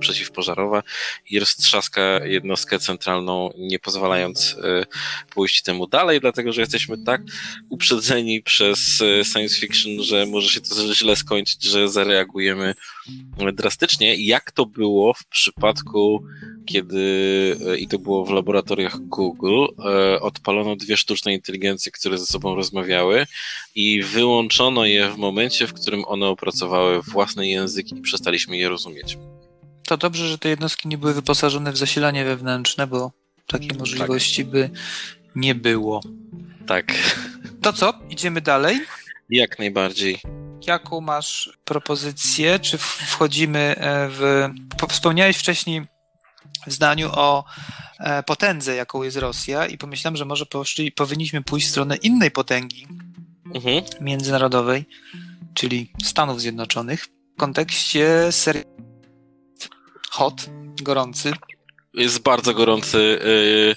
[0.00, 0.82] przeciwpożarowa
[1.30, 4.56] i roztrzaska jednostkę centralną, nie pozwalając
[5.30, 7.22] pójść temu dalej, dlatego że jesteśmy tak
[7.68, 8.78] uprzedzeni przez
[9.32, 12.74] science fiction, że może się to źle skończyć że zareagujemy
[13.52, 14.14] drastycznie.
[14.14, 16.24] Jak to było w przypadku,
[16.66, 22.26] kiedy, e, i to było w laboratoriach Google, e, odpalono dwie sztuczne inteligencje, które ze
[22.26, 23.26] sobą rozmawiały
[23.74, 29.18] i wyłączono je w momencie, w którym one opracowały własny język i przestaliśmy je rozumieć.
[29.86, 33.12] To dobrze, że te jednostki nie były wyposażone w zasilanie wewnętrzne, bo
[33.46, 33.78] takiej tak.
[33.78, 34.52] możliwości tak.
[34.52, 34.70] by
[35.34, 36.00] nie było.
[36.66, 36.92] Tak.
[37.62, 37.92] To co?
[38.10, 38.80] Idziemy dalej?
[39.30, 40.20] Jak najbardziej
[40.66, 42.58] jaką masz propozycję?
[42.58, 44.48] Czy wchodzimy e, w.
[44.88, 45.86] Wspomniałeś wcześniej
[46.66, 47.44] w zdaniu o
[48.00, 52.30] e, potędze, jaką jest Rosja, i pomyślałem, że może poszli, powinniśmy pójść w stronę innej
[52.30, 52.86] potęgi
[53.54, 53.84] mhm.
[54.00, 54.84] międzynarodowej,
[55.54, 58.64] czyli Stanów Zjednoczonych, w kontekście serii
[60.10, 60.46] hot,
[60.82, 61.32] gorący.
[61.94, 63.18] Jest bardzo gorący.
[63.24, 63.76] Yy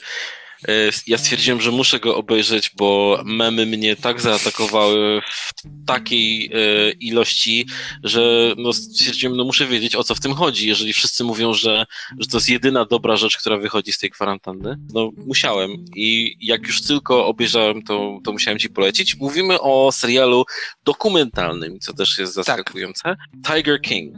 [1.07, 7.67] ja stwierdziłem, że muszę go obejrzeć, bo memy mnie tak zaatakowały w takiej e, ilości,
[8.03, 10.67] że no stwierdziłem, no muszę wiedzieć o co w tym chodzi.
[10.67, 11.85] Jeżeli wszyscy mówią, że,
[12.19, 15.85] że to jest jedyna dobra rzecz, która wychodzi z tej kwarantanny, no musiałem.
[15.95, 19.15] I jak już tylko obejrzałem, to, to musiałem ci polecić.
[19.15, 20.45] Mówimy o serialu
[20.83, 22.45] dokumentalnym, co też jest tak.
[22.45, 23.03] zaskakujące.
[23.03, 23.17] Tak.
[23.55, 24.15] Tiger King.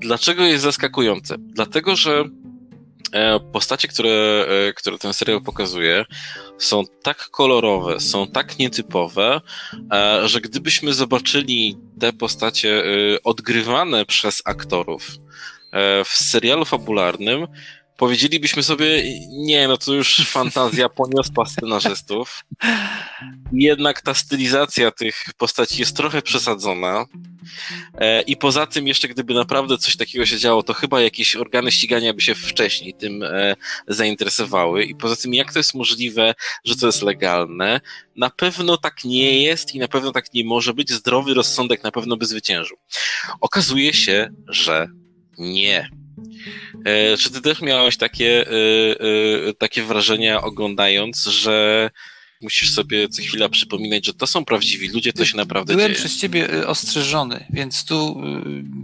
[0.00, 1.36] Dlaczego jest zaskakujące?
[1.38, 2.53] Dlatego, że E,
[3.52, 6.04] postacie, które, e, które ten serial pokazuje,
[6.58, 9.40] są tak kolorowe, są tak nietypowe,
[9.92, 12.82] e, że gdybyśmy zobaczyli te postacie
[13.24, 15.08] odgrywane przez aktorów
[16.04, 17.46] w serialu fabularnym,
[17.96, 22.44] powiedzielibyśmy sobie, nie, no to już fantazja poniosła scenarzystów.
[23.52, 27.06] Jednak ta stylizacja tych postaci jest trochę przesadzona.
[27.98, 31.72] E, I poza tym, jeszcze gdyby naprawdę coś takiego się działo, to chyba jakieś organy
[31.72, 33.56] ścigania by się wcześniej tym e,
[33.88, 34.84] zainteresowały.
[34.84, 37.80] I poza tym, jak to jest możliwe, że to jest legalne?
[38.16, 40.92] Na pewno tak nie jest i na pewno tak nie może być.
[40.92, 42.76] Zdrowy rozsądek na pewno by zwyciężył.
[43.40, 44.88] Okazuje się, że
[45.38, 46.03] nie.
[46.84, 48.50] E, czy ty też miałeś takie, e,
[49.48, 51.90] e, takie wrażenia oglądając, że
[52.42, 55.98] musisz sobie co chwila przypominać, że to są prawdziwi ludzie, to się naprawdę Byłem dzieje.
[55.98, 58.22] przez ciebie ostrzeżony, więc tu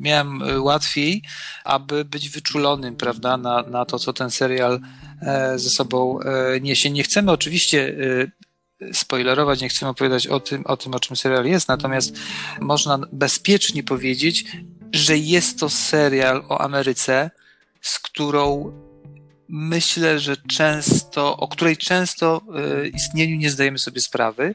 [0.00, 1.22] miałem łatwiej,
[1.64, 4.80] aby być wyczulonym, prawda, na, na to, co ten serial
[5.56, 6.18] ze sobą
[6.60, 6.90] niesie.
[6.90, 7.94] Nie chcemy oczywiście
[8.92, 12.16] spoilerować, nie chcemy opowiadać o tym, o tym, o czym serial jest, natomiast
[12.60, 14.44] można bezpiecznie powiedzieć,
[14.92, 17.30] że jest to serial o Ameryce,
[17.80, 18.72] z którą
[19.48, 24.54] myślę, że często, o której często e, istnieniu nie zdajemy sobie sprawy,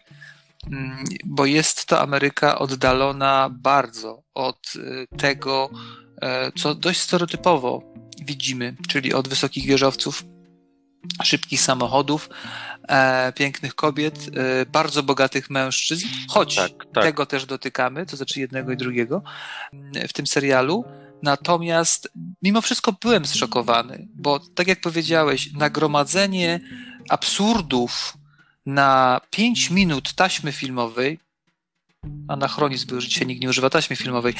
[0.67, 5.69] mm, bo jest to Ameryka oddalona bardzo od e, tego,
[6.21, 7.83] e, co dość stereotypowo
[8.21, 10.23] widzimy, czyli od wysokich wieżowców,
[11.23, 12.29] szybkich samochodów,
[13.35, 14.29] pięknych kobiet,
[14.71, 17.03] bardzo bogatych mężczyzn, choć tak, tak.
[17.03, 19.23] tego też dotykamy, to znaczy jednego i drugiego
[20.07, 20.85] w tym serialu.
[21.23, 26.59] Natomiast mimo wszystko byłem zszokowany, bo tak jak powiedziałeś, nagromadzenie
[27.09, 28.17] absurdów
[28.65, 31.19] na 5 minut taśmy filmowej,
[32.27, 34.33] anachronizm był, że dzisiaj nikt nie używa taśmy filmowej,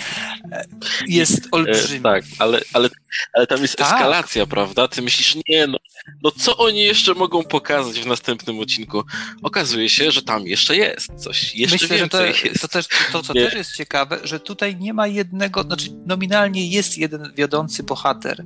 [1.08, 2.04] jest olbrzymi.
[2.04, 2.90] tak, ale, ale,
[3.34, 3.94] ale tam jest tak.
[3.94, 4.88] eskalacja, prawda?
[4.88, 5.78] Ty myślisz, nie no,
[6.24, 9.04] no co oni jeszcze mogą pokazać w następnym odcinku?
[9.44, 12.62] Okazuje się, że tam jeszcze jest coś, jeszcze Myślę, więcej że to, jest.
[12.62, 13.46] To, też, to co nie.
[13.46, 18.44] też jest ciekawe, że tutaj nie ma jednego, znaczy nominalnie jest jeden wiodący bohater,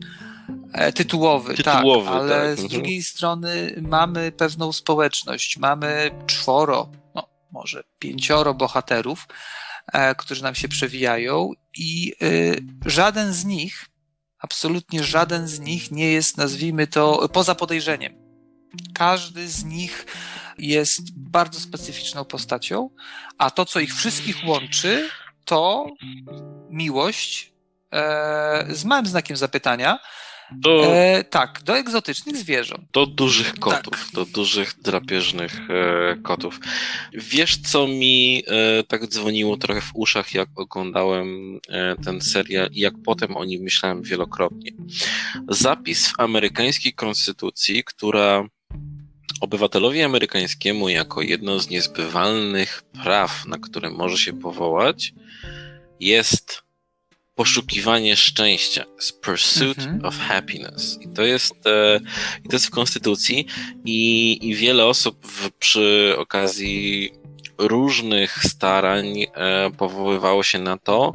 [0.74, 2.60] e, tytułowy, tytułowy tak, ale tak.
[2.60, 2.69] z mhm.
[2.69, 9.28] drugiej strony mamy pewną społeczność, mamy czworo, no może pięcioro bohaterów,
[9.93, 13.88] e, którzy nam się przewijają i y, żaden z nich
[14.39, 18.13] absolutnie żaden z nich nie jest, nazwijmy to, poza podejrzeniem.
[18.93, 20.06] Każdy z nich
[20.58, 22.89] jest bardzo specyficzną postacią,
[23.38, 25.10] a to, co ich wszystkich łączy,
[25.45, 25.88] to
[26.69, 27.54] miłość
[27.91, 29.99] e, z małym znakiem zapytania,
[30.52, 32.84] do, e, tak, do egzotycznych zwierząt.
[32.94, 34.14] Do dużych kotów, tak.
[34.14, 36.60] do dużych drapieżnych e, kotów.
[37.14, 42.80] Wiesz, co mi e, tak dzwoniło trochę w uszach, jak oglądałem e, ten serial i
[42.80, 44.72] jak potem o nim myślałem wielokrotnie.
[45.48, 48.48] Zapis w amerykańskiej konstytucji, która
[49.42, 55.14] obywatelowi amerykańskiemu jako jedno z niezbywalnych praw, na które może się powołać,
[56.00, 56.68] jest
[57.39, 58.86] poszukiwanie szczęścia,
[59.21, 60.06] pursuit mhm.
[60.06, 60.99] of happiness.
[61.02, 61.99] I to jest, e,
[62.49, 63.45] to jest w Konstytucji
[63.86, 67.12] i, i wiele osób w, przy okazji
[67.58, 71.13] różnych starań e, powoływało się na to,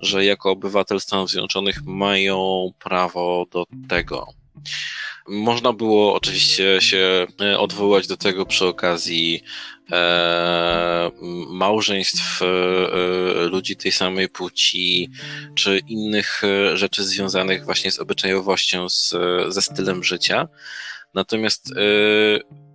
[0.00, 4.26] że jako obywatel Stanów Zjednoczonych mają prawo do tego.
[5.28, 9.42] Można było oczywiście się e, odwołać do tego przy okazji
[9.92, 11.10] e,
[11.48, 15.10] małżeństw e, e, ludzi tej samej płci,
[15.54, 19.14] czy innych e, rzeczy związanych właśnie z obyczajowością, z,
[19.48, 20.48] ze stylem życia.
[21.14, 21.74] Natomiast e,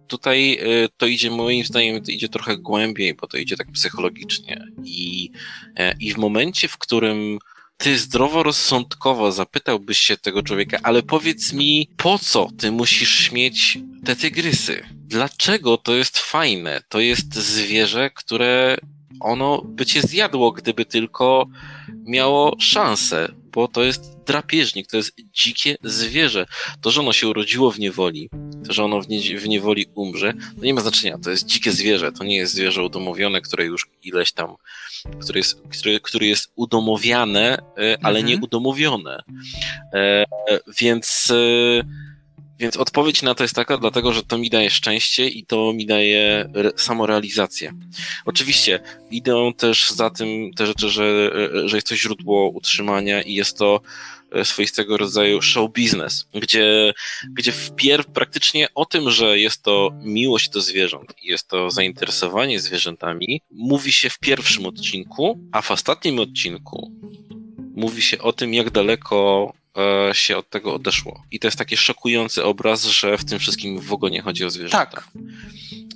[0.08, 0.60] tutaj
[0.98, 4.66] to idzie, moim zdaniem, to idzie trochę głębiej, bo to idzie tak psychologicznie.
[4.84, 5.32] I,
[6.00, 7.40] i w momencie, w którym
[7.80, 14.16] ty zdroworozsądkowo zapytałbyś się tego człowieka, ale powiedz mi, po co ty musisz mieć te
[14.16, 14.86] tygrysy?
[14.94, 16.82] Dlaczego to jest fajne?
[16.90, 18.78] To jest zwierzę, które
[19.20, 21.48] ono by cię zjadło, gdyby tylko
[22.06, 26.46] miało szansę, bo to jest drapieżnik, to jest dzikie zwierzę.
[26.82, 28.30] To, że ono się urodziło w niewoli,
[28.68, 31.18] to, że ono w, nie, w niewoli umrze, to nie ma znaczenia.
[31.18, 34.56] To jest dzikie zwierzę, to nie jest zwierzę udomowione, które już ileś tam,
[35.22, 38.26] które jest, które, które jest udomowiane, e, ale mhm.
[38.26, 39.24] nie udomowione.
[39.94, 40.26] E,
[40.80, 42.09] więc e,
[42.60, 45.86] więc odpowiedź na to jest taka, dlatego że to mi daje szczęście i to mi
[45.86, 47.74] daje samorealizację.
[48.26, 48.80] Oczywiście
[49.12, 51.32] idą też za tym te rzeczy, że,
[51.66, 53.82] że jest to źródło utrzymania i jest to
[54.32, 56.94] e, swoistego rodzaju show business, gdzie,
[57.30, 62.60] gdzie wpierw praktycznie o tym, że jest to miłość do zwierząt i jest to zainteresowanie
[62.60, 66.92] zwierzętami, mówi się w pierwszym odcinku, a w ostatnim odcinku
[67.76, 69.54] mówi się o tym, jak daleko
[70.14, 71.24] się od tego odeszło.
[71.32, 74.50] I to jest taki szokujący obraz, że w tym wszystkim w ogóle nie chodzi o
[74.50, 74.86] zwierzęta.
[74.86, 75.08] Tak.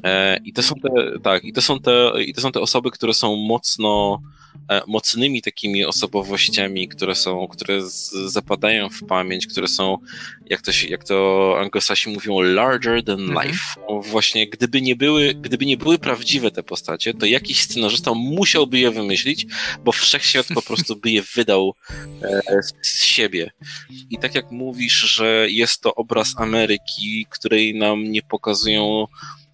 [0.04, 2.92] E, I to są te, tak, i to są te, i to są te osoby,
[2.92, 4.43] które są mocno, e,
[4.88, 7.82] mocnymi takimi osobowościami, które są, które
[8.26, 9.98] zapadają w pamięć, które są,
[10.46, 13.48] jak to, się, jak to anglosasi mówią, larger than mhm.
[13.48, 13.64] life.
[14.02, 18.92] Właśnie, gdyby nie, były, gdyby nie były prawdziwe te postacie, to jakiś scenarzysta musiałby je
[18.92, 19.46] wymyślić,
[19.84, 21.74] bo wszechświat po prostu by je wydał
[22.24, 22.42] e,
[22.82, 23.52] z siebie.
[24.10, 29.06] I tak jak mówisz, że jest to obraz Ameryki, której nam nie pokazują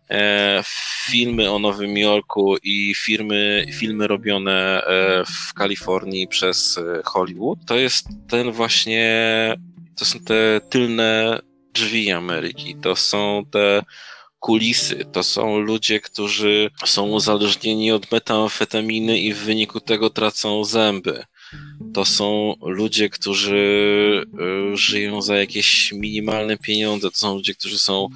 [0.09, 0.63] E,
[1.11, 7.75] filmy o Nowym Jorku i firmy, filmy robione e, w Kalifornii przez e, Hollywood, to
[7.75, 9.55] jest ten właśnie,
[9.95, 11.39] to są te tylne
[11.73, 13.83] drzwi Ameryki, to są te
[14.39, 21.23] kulisy, to są ludzie, którzy są uzależnieni od metamfetaminy i w wyniku tego tracą zęby
[21.93, 24.25] to są ludzie, którzy
[24.73, 28.07] e, żyją za jakieś minimalne pieniądze, to są ludzie, którzy są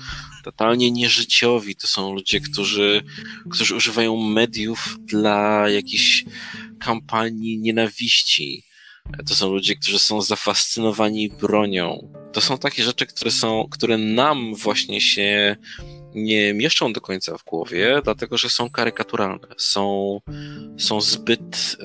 [0.43, 3.03] totalnie nieżyciowi, to są ludzie, którzy,
[3.51, 6.25] którzy używają mediów dla jakichś
[6.79, 8.63] kampanii nienawiści.
[9.27, 12.11] To są ludzie, którzy są zafascynowani bronią.
[12.33, 15.55] To są takie rzeczy, które są, które nam właśnie się
[16.15, 20.19] nie mieszczą do końca w głowie, dlatego że są karykaturalne, są,
[20.77, 21.77] są zbyt,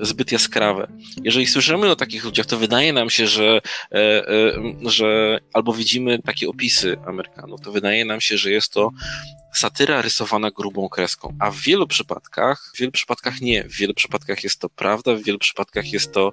[0.00, 0.92] e, zbyt jaskrawe.
[1.24, 3.60] Jeżeli słyszymy o takich ludziach, to wydaje nam się, że,
[3.92, 4.52] e, e,
[4.82, 8.90] że albo widzimy takie opisy Amerykanów, to wydaje nam się, że jest to
[9.58, 11.36] satyra rysowana grubą kreską.
[11.40, 13.64] A w wielu przypadkach, w wielu przypadkach nie.
[13.64, 16.32] W wielu przypadkach jest to prawda, w wielu przypadkach jest to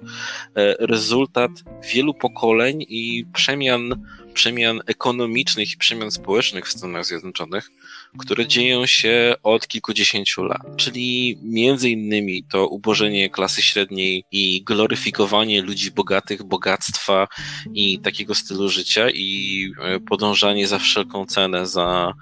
[0.56, 1.50] e, rezultat
[1.94, 7.70] wielu pokoleń i przemian przemian ekonomicznych i przemian społecznych w Stanach Zjednoczonych,
[8.18, 10.62] które dzieją się od kilkudziesięciu lat.
[10.76, 17.28] Czyli między innymi to ubożenie klasy średniej i gloryfikowanie ludzi bogatych, bogactwa
[17.74, 22.12] i takiego stylu życia i e, podążanie za wszelką cenę za,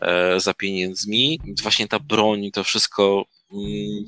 [0.00, 1.40] e, za pieniędzmi.
[1.62, 4.04] Właśnie ta broń, to wszystko mm,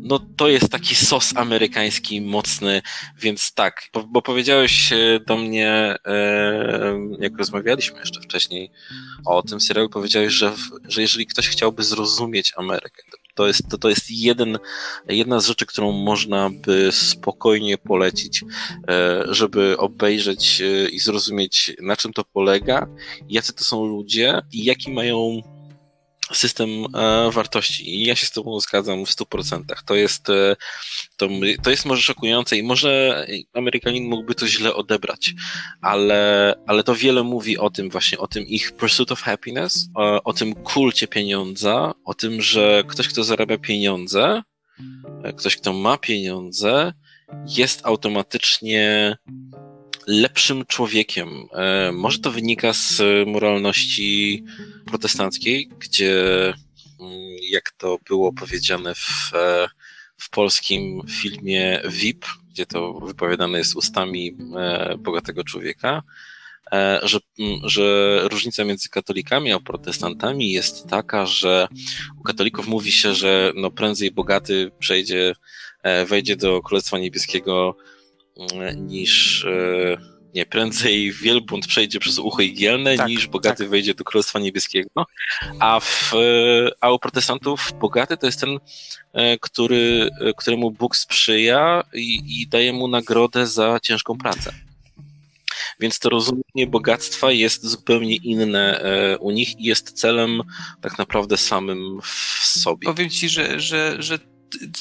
[0.00, 2.82] no to jest taki sos amerykański mocny,
[3.20, 8.70] więc tak, bo, bo powiedziałeś e, do mnie, e, jak rozmawialiśmy jeszcze wcześniej
[9.24, 10.52] o tym serialu, powiedziałeś, że,
[10.88, 13.02] że jeżeli ktoś chciałby zrozumieć Amerykę,
[13.34, 14.58] to jest, to, to jest jeden,
[15.08, 18.44] jedna z rzeczy, którą można by spokojnie polecić,
[18.88, 22.86] e, żeby obejrzeć i zrozumieć, na czym to polega,
[23.28, 25.42] jacy to są ludzie i jaki mają
[26.32, 27.94] system e, wartości.
[27.94, 29.62] I ja się z Tobą zgadzam w 100%.
[29.86, 30.56] To jest, e,
[31.16, 31.28] to,
[31.62, 35.32] to jest może szokujące i może Amerykanin mógłby to źle odebrać,
[35.80, 40.22] ale, ale to wiele mówi o tym właśnie, o tym ich pursuit of happiness, o,
[40.22, 44.42] o tym kulcie pieniądza, o tym, że ktoś, kto zarabia pieniądze,
[45.24, 46.92] e, ktoś, kto ma pieniądze,
[47.56, 49.16] jest automatycznie
[50.06, 51.28] lepszym człowiekiem.
[51.92, 54.44] Może to wynika z moralności
[54.86, 56.46] protestanckiej, gdzie,
[57.00, 59.68] mm, jak to było powiedziane w, e,
[60.16, 66.02] w polskim filmie VIP, gdzie to wypowiadane jest ustami e, bogatego człowieka,
[67.02, 71.68] że, mm, że różnica między katolikami a protestantami jest taka, że
[72.20, 75.34] u katolików mówi się, że no prędzej bogaty przejdzie,
[76.06, 77.76] wejdzie do Królestwa Niebieskiego
[78.76, 83.68] niż e, nie, prędzej wielbłąd przejdzie przez ucho igielne, tak, niż bogaty tak.
[83.68, 85.06] wejdzie do Królestwa Niebieskiego.
[85.60, 88.58] A, w, e, a u protestantów bogaty to jest ten,
[89.12, 94.52] e, który, któremu Bóg sprzyja i, i daje mu nagrodę za ciężką pracę.
[95.80, 98.80] Więc to rozumienie bogactwa jest zupełnie inne
[99.20, 100.42] u nich i jest celem
[100.80, 102.86] tak naprawdę samym w sobie.
[102.86, 104.18] Powiem ci, że, że, że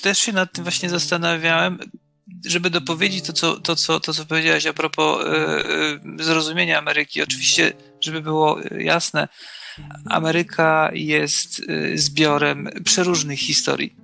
[0.02, 1.80] też się nad tym właśnie zastanawiałem
[2.46, 5.26] żeby dopowiedzieć to, co, to, co, to, co powiedziałeś a propos
[6.20, 9.28] y, zrozumienia Ameryki, oczywiście, żeby było jasne,
[10.10, 11.62] Ameryka jest
[11.96, 14.03] zbiorem przeróżnych historii.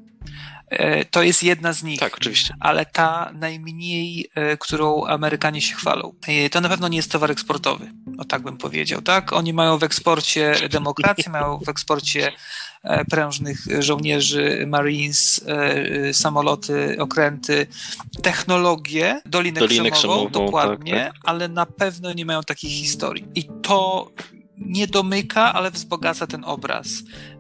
[1.12, 2.00] To jest jedna z nich.
[2.00, 2.54] Tak, oczywiście.
[2.60, 4.30] Ale ta najmniej,
[4.60, 6.14] którą Amerykanie się chwalą.
[6.52, 7.92] To na pewno nie jest towar eksportowy.
[8.18, 9.34] O tak bym powiedział, tak?
[9.34, 12.32] Oni mają w eksporcie demokrację, mają w eksporcie
[12.84, 17.68] E, prężnych żołnierzy, Marines, e, samoloty, okręty,
[18.24, 21.22] technologie, Dolinę, Dolinę Krzemową, Krzemową dokładnie, tak, tak.
[21.26, 23.26] ale na pewno nie mają takich historii.
[23.36, 24.12] I to
[24.60, 26.88] nie domyka, ale wzbogaca ten obraz.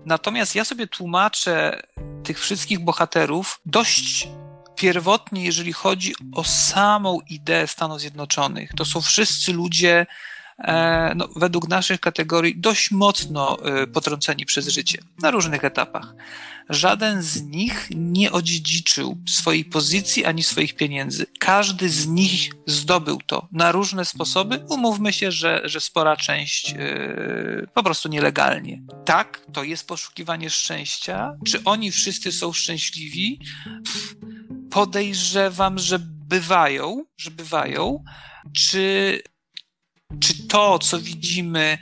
[0.05, 1.81] Natomiast ja sobie tłumaczę
[2.23, 4.27] tych wszystkich bohaterów dość
[4.75, 8.71] pierwotnie, jeżeli chodzi o samą ideę Stanów Zjednoczonych.
[8.77, 10.05] To są wszyscy ludzie
[11.15, 16.13] no, według naszych kategorii dość mocno e, potrąceni przez życie na różnych etapach.
[16.69, 21.25] Żaden z nich nie odziedziczył swojej pozycji ani swoich pieniędzy.
[21.39, 24.65] Każdy z nich zdobył to na różne sposoby.
[24.69, 28.81] Umówmy się, że, że spora część yy, po prostu nielegalnie.
[29.05, 31.37] Tak, to jest poszukiwanie szczęścia.
[31.47, 33.39] Czy oni wszyscy są szczęśliwi?
[34.71, 35.99] Podejrzewam, że
[36.29, 38.03] bywają, że bywają.
[38.55, 39.21] Czy
[40.19, 41.77] czy to, co widzimy,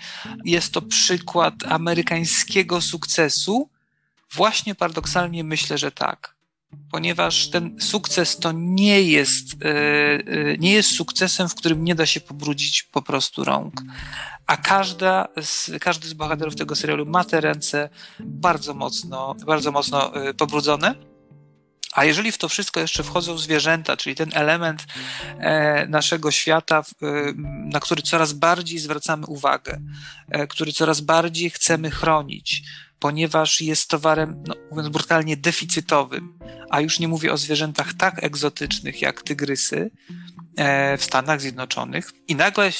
[0.45, 3.69] jest to przykład amerykańskiego sukcesu?
[4.33, 6.37] Właśnie paradoksalnie myślę, że tak.
[6.91, 12.05] Ponieważ ten sukces to nie jest, e, e, nie jest sukcesem, w którym nie da
[12.05, 13.81] się pobrudzić po prostu rąk.
[14.47, 20.15] A każda z, każdy z bohaterów tego serialu ma te ręce bardzo mocno, bardzo mocno
[20.15, 21.16] e, pobrudzone.
[21.91, 24.85] A jeżeli w to wszystko jeszcze wchodzą zwierzęta, czyli ten element
[25.87, 26.83] naszego świata,
[27.65, 29.81] na który coraz bardziej zwracamy uwagę,
[30.49, 32.63] który coraz bardziej chcemy chronić,
[32.99, 36.39] ponieważ jest towarem, no, mówiąc brutalnie, deficytowym.
[36.69, 40.13] A już nie mówię o zwierzętach tak egzotycznych jak tygrysy e,
[40.97, 42.11] w Stanach Zjednoczonych.
[42.27, 42.71] I nagle.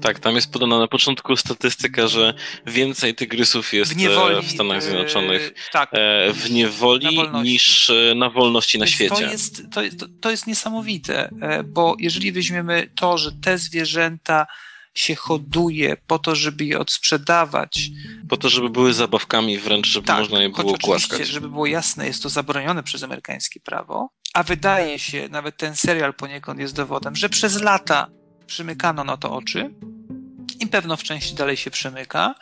[0.00, 2.34] Tak, tam jest podana na początku statystyka, że
[2.66, 8.14] więcej tygrysów jest w, niewoli, w Stanach Zjednoczonych e, tak, e, w niewoli niż e,
[8.14, 9.14] na wolności na Więc świecie.
[9.14, 14.46] To jest, to, to jest niesamowite, e, bo jeżeli weźmiemy to, że te zwierzęta
[14.94, 17.90] się hoduje po to, żeby je odsprzedawać.
[18.28, 21.28] Po to, żeby były zabawkami wręcz, żeby tak, można je było głaskać.
[21.28, 26.14] żeby było jasne, jest to zabronione przez amerykańskie prawo, a wydaje się, nawet ten serial
[26.14, 28.06] poniekąd jest dowodem, że przez lata
[28.46, 29.74] przymykano na to oczy
[30.60, 32.34] i pewno w części dalej się przymyka,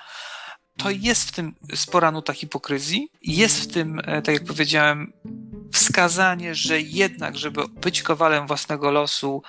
[0.76, 5.12] to jest w tym spora nuta hipokryzji, jest w tym, e, tak jak powiedziałem,
[5.72, 9.42] wskazanie, że jednak, żeby być kowalem własnego losu,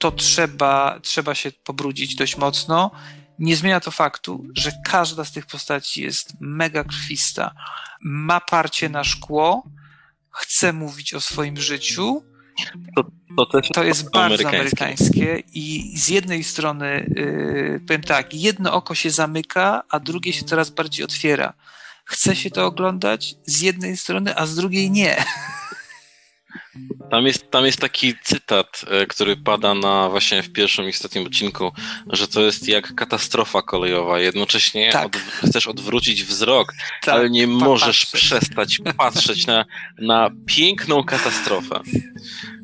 [0.00, 2.90] to trzeba, trzeba się pobrudzić dość mocno.
[3.38, 7.54] Nie zmienia to faktu, że każda z tych postaci jest mega krwista,
[8.00, 9.70] ma parcie na szkło,
[10.30, 12.22] chce mówić o swoim życiu.
[12.96, 13.04] To,
[13.46, 14.56] to, to jest bardzo amerykańskie.
[14.56, 20.44] amerykańskie i z jednej strony, yy, powiem tak, jedno oko się zamyka, a drugie się
[20.44, 21.52] coraz bardziej otwiera.
[22.04, 25.24] Chce się to oglądać z jednej strony, a z drugiej nie.
[27.10, 31.26] Tam jest, tam jest taki cytat, e, który pada na właśnie w pierwszym i ostatnim
[31.26, 31.72] odcinku,
[32.06, 34.20] że to jest jak katastrofa kolejowa.
[34.20, 35.06] Jednocześnie tak.
[35.06, 39.64] od, chcesz odwrócić wzrok, tak, ale nie możesz przestać patrzeć na,
[39.98, 41.80] na piękną katastrofę.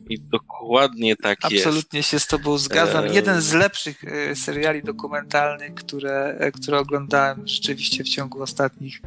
[0.09, 1.67] I dokładnie tak Absolutnie jest.
[1.67, 3.07] Absolutnie się z Tobą zgadzam.
[3.07, 9.01] Jeden z lepszych e, seriali dokumentalnych, które, e, które oglądałem rzeczywiście w ciągu ostatnich,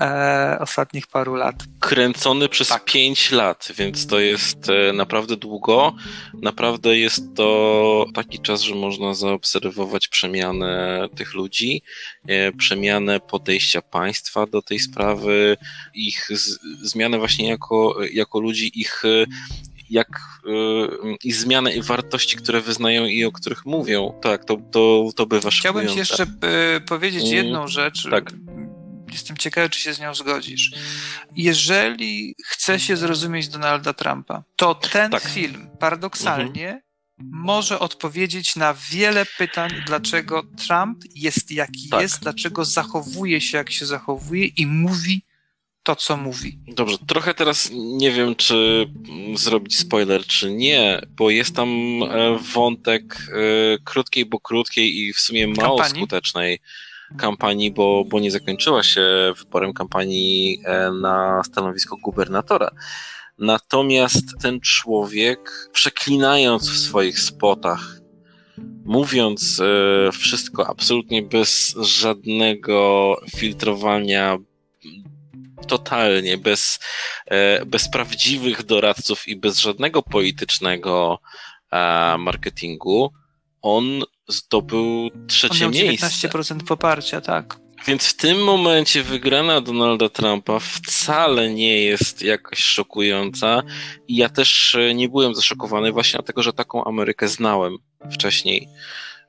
[0.00, 1.54] e, ostatnich paru lat.
[1.80, 2.84] Kręcony przez tak.
[2.84, 4.58] pięć lat, więc to jest
[4.94, 5.94] naprawdę długo.
[6.42, 11.82] Naprawdę jest to taki czas, że można zaobserwować przemianę tych ludzi,
[12.58, 15.56] przemianę podejścia państwa do tej sprawy,
[15.94, 19.02] ich z, zmianę właśnie jako, jako ludzi, ich
[19.90, 20.08] jak
[20.44, 24.18] yy, i zmiany i wartości, które wyznają i o których mówią.
[24.22, 26.26] Tak, to, to, to bywa Chciałbym ci jeszcze
[26.76, 28.10] y, powiedzieć mm, jedną rzecz.
[28.10, 28.32] Tak.
[29.12, 30.72] Jestem ciekawy, czy się z nią zgodzisz.
[31.36, 35.22] Jeżeli chce się zrozumieć Donalda Trumpa, to ten tak.
[35.22, 36.82] film paradoksalnie mhm.
[37.18, 42.02] może odpowiedzieć na wiele pytań, dlaczego Trump jest jaki tak.
[42.02, 45.22] jest, dlaczego zachowuje się jak się zachowuje i mówi
[45.84, 46.58] to, co mówi.
[46.68, 48.86] Dobrze, trochę teraz nie wiem, czy
[49.34, 51.68] zrobić spoiler, czy nie, bo jest tam
[52.02, 56.02] e, wątek e, krótkiej, bo krótkiej i w sumie mało kampanii?
[56.02, 56.58] skutecznej
[57.18, 62.70] kampanii, bo, bo nie zakończyła się wyborem kampanii e, na stanowisko gubernatora.
[63.38, 68.00] Natomiast ten człowiek, przeklinając w swoich spotach,
[68.84, 69.62] mówiąc
[70.12, 74.38] wszystko absolutnie bez żadnego filtrowania,
[75.64, 76.78] totalnie, bez,
[77.26, 81.20] e, bez prawdziwych doradców i bez żadnego politycznego
[81.72, 83.12] e, marketingu,
[83.62, 86.28] on zdobył trzecie on miał miejsce.
[86.28, 87.64] 19% poparcia, tak.
[87.86, 93.62] Więc w tym momencie wygrana Donalda Trumpa wcale nie jest jakoś szokująca
[94.08, 97.76] i ja też e, nie byłem zaszokowany właśnie dlatego, że taką Amerykę znałem
[98.12, 98.68] wcześniej.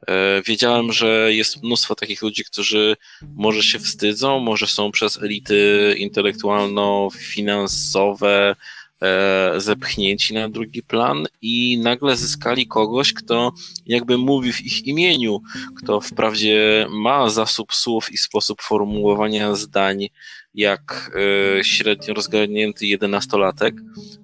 [0.08, 2.96] E, wiedziałem, że jest mnóstwo takich ludzi, którzy
[3.36, 8.56] może się wstydzą, może są przez elity intelektualno-finansowe
[9.02, 13.52] e, zepchnięci na drugi plan i nagle zyskali kogoś, kto
[13.86, 15.42] jakby mówi w ich imieniu,
[15.78, 20.08] kto wprawdzie ma zasób słów i sposób formułowania zdań
[20.56, 21.12] jak
[21.60, 23.76] e, średnio rozgarnięty jedenastolatek,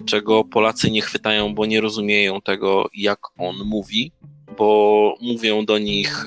[0.06, 4.12] czego Polacy nie chwytają, bo nie rozumieją tego, jak on mówi
[4.58, 6.26] bo mówią do nich,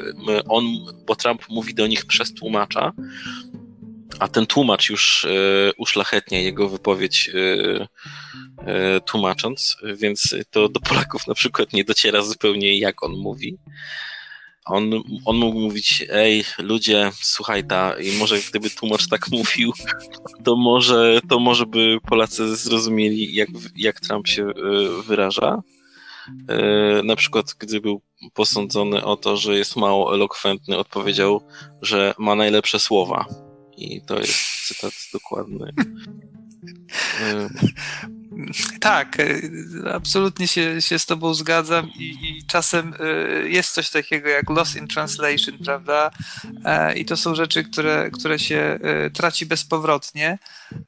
[0.49, 0.65] on,
[1.07, 2.93] bo Trump mówi do nich przez tłumacza,
[4.19, 7.87] a ten tłumacz już y, uszlachetnia jego wypowiedź y,
[8.97, 13.59] y, tłumacząc, więc to do Polaków na przykład nie dociera zupełnie jak on mówi.
[14.65, 14.91] On,
[15.25, 19.73] on mógł mówić, ej, ludzie, słuchaj ta, i może gdyby tłumacz tak mówił,
[20.45, 24.47] to może, to może by Polacy zrozumieli, jak, jak Trump się
[25.07, 25.63] wyraża.
[27.05, 28.01] Na przykład, gdy był
[28.35, 31.41] posądzony o to, że jest mało elokwentny, odpowiedział,
[31.83, 33.27] że ma najlepsze słowa
[33.77, 35.73] i to jest cytat dokładny.
[38.81, 39.25] Tak, e,
[39.95, 44.77] absolutnie się, się z Tobą zgadzam i, i, czasem e, jest coś takiego jak loss
[44.77, 46.11] in translation, prawda?
[46.65, 48.79] E, I to są rzeczy, które, które się
[49.13, 50.39] traci bezpowrotnie,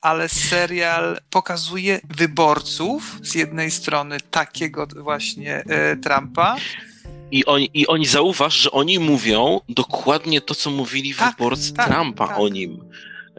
[0.01, 5.65] ale serial pokazuje wyborców z jednej strony takiego właśnie
[6.03, 6.57] Trumpa,
[7.31, 11.89] i oni, I oni zauważ, że oni mówią dokładnie to, co mówili tak, wyborcy tak,
[11.89, 12.39] Trumpa tak.
[12.39, 12.85] o nim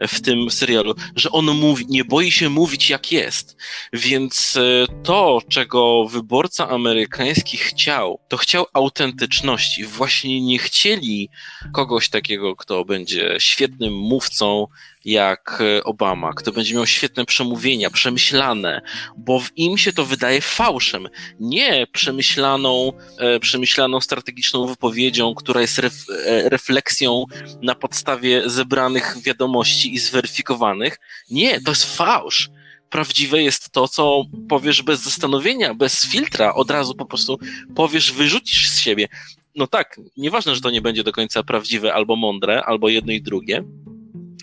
[0.08, 3.56] w tym serialu, że on mówi, nie boi się mówić jak jest.
[3.92, 9.84] Więc e, to, czego wyborca amerykański chciał, to chciał autentyczności.
[9.84, 11.28] Właśnie nie chcieli
[11.72, 14.66] kogoś takiego, kto będzie świetnym mówcą,
[15.08, 18.82] jak e, Obama, kto będzie miał świetne przemówienia, przemyślane,
[19.16, 21.08] bo w im się to wydaje fałszem,
[21.40, 25.94] nie przemyślaną, e, przemyślaną strategiczną wypowiedzią, która jest ref,
[26.26, 27.24] e, refleksją
[27.62, 30.98] na podstawie zebranych wiadomości i zweryfikowanych.
[31.30, 32.50] Nie, to jest fałsz
[32.90, 37.38] prawdziwe jest to, co powiesz bez zastanowienia, bez filtra, od razu po prostu
[37.74, 39.08] powiesz, wyrzucisz z siebie.
[39.54, 43.22] No tak, nieważne, że to nie będzie do końca prawdziwe albo mądre, albo jedno i
[43.22, 43.64] drugie,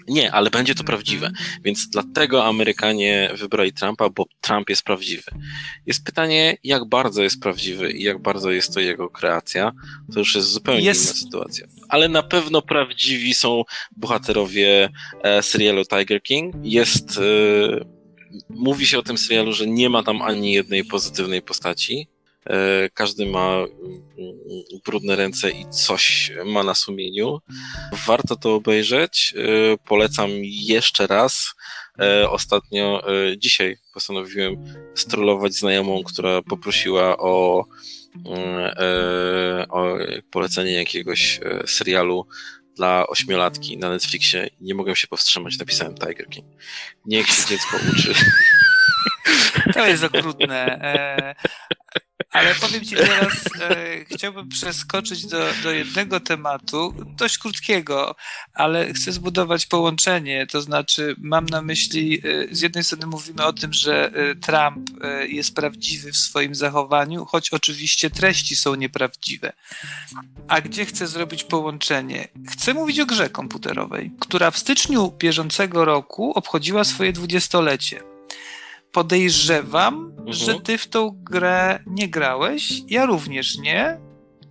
[0.07, 1.31] nie, ale będzie to prawdziwe.
[1.63, 5.23] Więc dlatego Amerykanie wybrali Trumpa, bo Trump jest prawdziwy.
[5.85, 9.71] Jest pytanie, jak bardzo jest prawdziwy i jak bardzo jest to jego kreacja.
[10.13, 11.05] To już jest zupełnie jest...
[11.05, 11.67] inna sytuacja.
[11.89, 13.63] Ale na pewno prawdziwi są
[13.95, 14.89] bohaterowie
[15.23, 16.55] e, serialu Tiger King.
[16.63, 17.17] Jest.
[17.17, 17.95] E,
[18.49, 22.07] mówi się o tym serialu, że nie ma tam ani jednej pozytywnej postaci.
[22.49, 23.67] E, każdy ma mm,
[24.85, 27.41] brudne ręce i coś ma na sumieniu.
[28.07, 29.33] Warto to obejrzeć.
[29.37, 31.53] E, polecam jeszcze raz.
[31.99, 33.03] E, ostatnio,
[33.37, 34.55] dzisiaj postanowiłem
[34.95, 37.65] strollować znajomą, która poprosiła o,
[39.69, 39.97] o
[40.31, 42.27] polecenie jakiegoś serialu
[42.75, 44.49] dla ośmiolatki na Netflixie.
[44.61, 46.45] Nie mogłem się powstrzymać, napisałem Tiger King.
[47.05, 48.13] Niech się dziecko uczy.
[49.73, 51.35] To jest okrutne.
[52.35, 58.15] Ale powiem Ci teraz, e, chciałbym przeskoczyć do, do jednego tematu, dość krótkiego,
[58.53, 60.47] ale chcę zbudować połączenie.
[60.47, 64.89] To znaczy, mam na myśli, e, z jednej strony mówimy o tym, że e, Trump
[65.03, 69.53] e, jest prawdziwy w swoim zachowaniu, choć oczywiście treści są nieprawdziwe.
[70.47, 72.27] A gdzie chcę zrobić połączenie?
[72.51, 78.14] Chcę mówić o grze komputerowej, która w styczniu bieżącego roku obchodziła swoje dwudziestolecie
[78.95, 80.33] podejrzewam, mhm.
[80.33, 83.99] że ty w tą grę nie grałeś, ja również nie,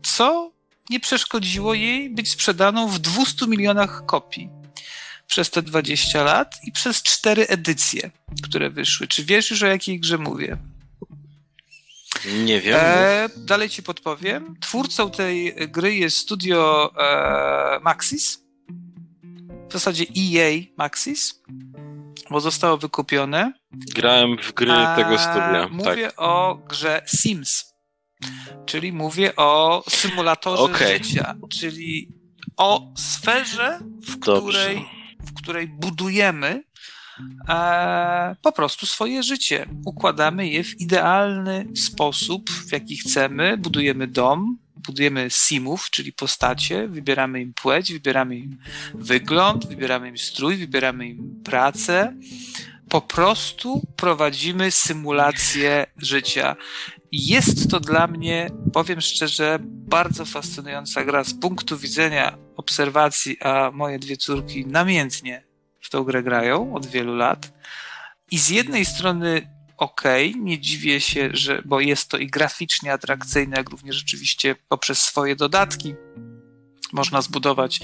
[0.03, 0.53] co
[0.90, 4.51] nie przeszkodziło jej być sprzedaną w 200 milionach kopii
[5.26, 8.11] przez te 20 lat i przez cztery edycje,
[8.42, 9.07] które wyszły.
[9.09, 10.57] Czy wiesz już o jakiej grze mówię?
[12.45, 12.76] Nie wiem.
[12.80, 14.57] E, dalej ci podpowiem.
[14.61, 18.45] Twórcą tej gry jest studio e, Maxis.
[19.68, 21.42] W zasadzie EA Maxis
[22.35, 23.53] bo zostało wykupione.
[23.72, 25.68] Grałem w gry A, tego studia.
[25.70, 26.14] Mówię tak.
[26.16, 27.74] o grze Sims,
[28.66, 30.99] czyli mówię o symulatorze okay.
[30.99, 32.09] życia, czyli
[32.57, 34.87] o sferze, w której,
[35.20, 36.64] w której budujemy
[37.49, 39.66] e, po prostu swoje życie.
[39.87, 47.41] Układamy je w idealny sposób, w jaki chcemy, budujemy dom, budujemy simów, czyli postacie, wybieramy
[47.41, 48.59] im płeć, wybieramy im
[48.95, 52.16] wygląd, wybieramy im strój, wybieramy im pracę.
[52.89, 56.57] Po prostu prowadzimy symulację życia.
[57.12, 63.99] Jest to dla mnie, powiem szczerze, bardzo fascynująca gra z punktu widzenia obserwacji, a moje
[63.99, 65.45] dwie córki namiętnie
[65.80, 67.53] w tą grę grają od wielu lat.
[68.30, 70.03] I z jednej strony ok,
[70.41, 75.37] nie dziwię się, że, bo jest to i graficznie atrakcyjne, jak również rzeczywiście poprzez swoje
[75.37, 75.95] dodatki
[76.95, 77.81] można zbudować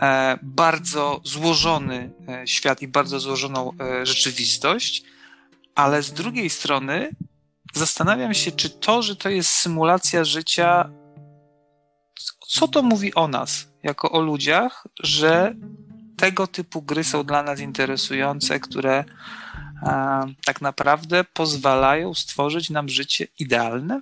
[0.00, 5.02] e, bardzo złożony e, świat i bardzo złożoną e, rzeczywistość,
[5.74, 7.10] ale z drugiej strony
[7.74, 10.90] zastanawiam się, czy to, że to jest symulacja życia,
[12.48, 15.54] co to mówi o nas, jako o ludziach, że
[16.16, 19.04] tego typu gry są dla nas interesujące, które
[20.44, 24.00] tak naprawdę pozwalają stworzyć nam życie idealne?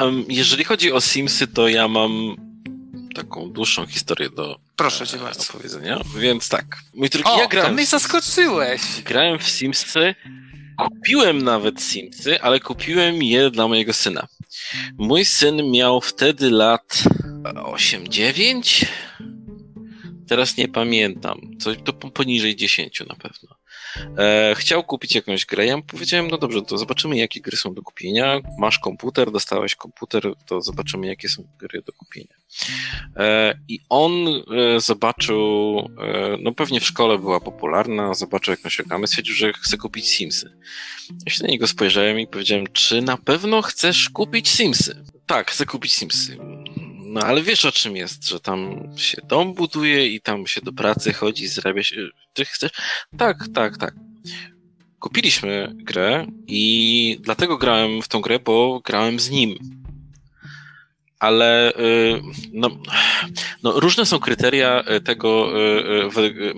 [0.00, 2.36] Um, jeżeli chodzi o Simsy, to ja mam
[3.14, 5.42] taką dłuższą historię do Proszę cię e, bardzo.
[5.50, 6.00] opowiedzenia.
[6.18, 7.70] Więc tak, mój drugi, o, ja grałem.
[7.70, 8.80] To mnie zaskoczyłeś.
[9.04, 10.14] Grałem w Simsy,
[10.78, 14.26] kupiłem nawet Simsy, ale kupiłem je dla mojego syna.
[14.98, 17.02] Mój syn miał wtedy lat
[17.42, 18.86] 8-9?
[20.28, 21.40] Teraz nie pamiętam.
[21.60, 23.56] Coś to poniżej 10 na pewno.
[24.18, 25.66] E, chciał kupić jakąś grę.
[25.66, 28.40] Ja mu powiedziałem, no dobrze, to zobaczymy, jakie gry są do kupienia.
[28.58, 32.34] Masz komputer, dostałeś komputer, to zobaczymy, jakie są gry do kupienia.
[33.16, 39.06] E, I on e, zobaczył, e, no pewnie w szkole była popularna, zobaczył jakąś reklamę,
[39.06, 40.56] stwierdził, że chce kupić Simsy.
[41.26, 45.04] Ja się na niego spojrzałem i powiedziałem, czy na pewno chcesz kupić Simsy?
[45.26, 46.38] Tak, chcę kupić Simsy.
[47.14, 50.72] No ale wiesz o czym jest, że tam się dom buduje i tam się do
[50.72, 51.96] pracy chodzi, zarabia się.
[52.32, 52.72] Ty chcesz?
[53.18, 53.94] Tak, tak, tak.
[54.98, 59.58] Kupiliśmy grę i dlatego grałem w tą grę, bo grałem z nim
[61.24, 62.22] ale y,
[62.52, 62.70] no,
[63.62, 65.52] no, różne są kryteria y, tego,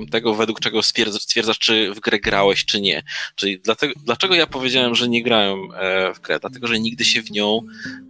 [0.03, 3.03] y, tego według czego stwierdzasz, czy w grę grałeś, czy nie.
[3.35, 6.39] Czyli dlatego, dlaczego ja powiedziałem, że nie grałem e, w grę?
[6.41, 7.61] Dlatego, że nigdy się w nią,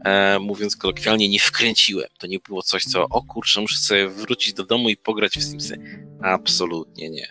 [0.04, 2.09] e, mówiąc kolokwialnie, nie wkręciłem.
[2.18, 5.42] To nie było coś, co, o kurczę, muszę sobie wrócić do domu i pograć w
[5.42, 5.78] Simsy.
[6.22, 7.28] Absolutnie nie.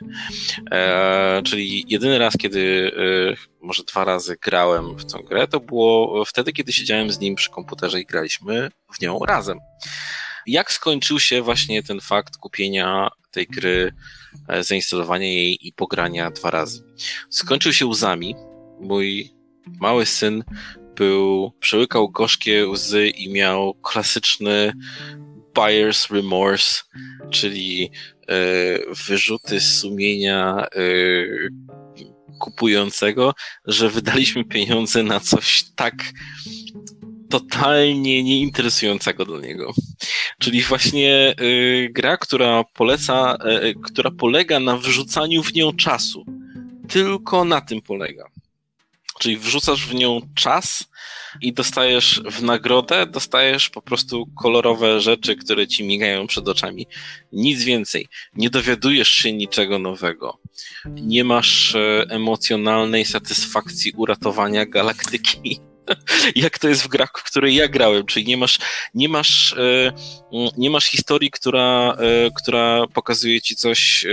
[0.71, 2.91] E, czyli jedyny raz, kiedy
[3.65, 7.49] może dwa razy grałem w tą grę, to było wtedy, kiedy siedziałem z nim przy
[7.49, 9.59] komputerze i graliśmy w nią razem.
[10.47, 13.93] Jak skończył się właśnie ten fakt kupienia tej gry,
[14.47, 16.83] e, zainstalowania jej i pogrania dwa razy?
[17.29, 18.35] Skończył się łzami.
[18.79, 19.33] Mój
[19.79, 20.43] mały syn
[20.95, 24.73] był, przełykał gorzkie łzy i miał klasyczny
[25.55, 26.83] buyer's remorse,
[27.31, 27.91] czyli
[28.27, 28.35] e,
[29.07, 30.79] wyrzuty sumienia, e,
[32.39, 33.33] kupującego,
[33.65, 35.93] że wydaliśmy pieniądze na coś tak
[37.29, 39.73] totalnie nieinteresującego dla niego.
[40.39, 46.25] Czyli właśnie y, gra, która poleca, y, która polega na wrzucaniu w nią czasu.
[46.89, 48.29] Tylko na tym polega.
[49.19, 50.85] Czyli wrzucasz w nią czas
[51.41, 56.87] i dostajesz w nagrodę, dostajesz po prostu kolorowe rzeczy, które ci migają przed oczami.
[57.31, 58.07] Nic więcej.
[58.35, 60.39] Nie dowiadujesz się niczego nowego.
[60.85, 65.59] Nie masz e, emocjonalnej satysfakcji uratowania galaktyki
[66.35, 68.59] jak to jest w grach, w której ja grałem, czyli nie masz,
[68.93, 69.93] nie masz, e,
[70.57, 74.05] nie masz historii, która, e, która pokazuje ci coś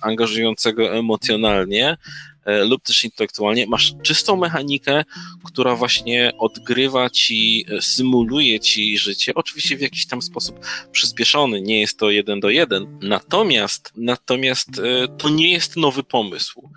[0.00, 1.96] angażującego emocjonalnie,
[2.48, 5.04] lub też intelektualnie, masz czystą mechanikę,
[5.44, 10.60] która właśnie odgrywa ci, e, symuluje ci życie, oczywiście w jakiś tam sposób
[10.92, 16.70] przyspieszony, nie jest to jeden do jeden, natomiast, natomiast e, to nie jest nowy pomysł.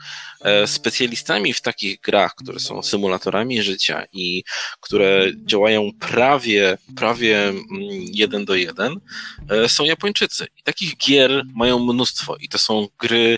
[0.65, 4.43] Specjalistami w takich grach, które są symulatorami życia i
[4.79, 7.59] które działają prawie, prawie mm,
[8.13, 8.99] jeden do jeden,
[9.67, 10.47] są Japończycy.
[10.57, 13.37] I takich gier mają mnóstwo i to są gry,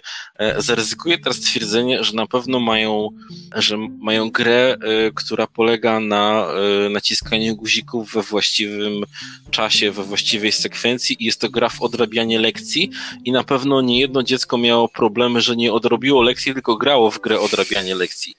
[0.57, 3.09] zaryzykuję teraz stwierdzenie, że na pewno mają,
[3.55, 4.75] że mają grę,
[5.07, 6.47] y, która polega na
[6.85, 9.03] y, naciskaniu guzików we właściwym
[9.51, 12.89] czasie, we właściwej sekwencji i jest to gra w odrabianie lekcji
[13.25, 17.19] i na pewno nie jedno dziecko miało problemy, że nie odrobiło lekcji, tylko grało w
[17.19, 18.35] grę odrabianie lekcji.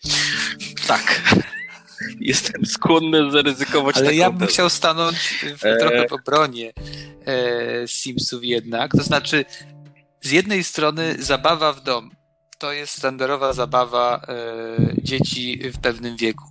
[0.86, 1.22] Tak.
[2.20, 5.16] Jestem skłonny zaryzykować Ale ja bym chciał stanąć
[5.58, 5.76] w, e...
[5.76, 6.72] trochę w obronie
[7.26, 8.92] e, Simsów jednak.
[8.92, 9.44] To znaczy,
[10.20, 12.10] z jednej strony zabawa w dom
[12.64, 14.36] to jest standardowa zabawa e,
[15.02, 16.44] dzieci w pewnym wieku.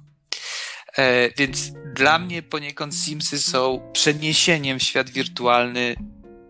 [0.98, 5.96] E, więc dla mnie poniekąd Simsy są przeniesieniem w świat wirtualny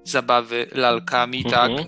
[0.03, 1.77] zabawy lalkami, mhm.
[1.77, 1.87] tak?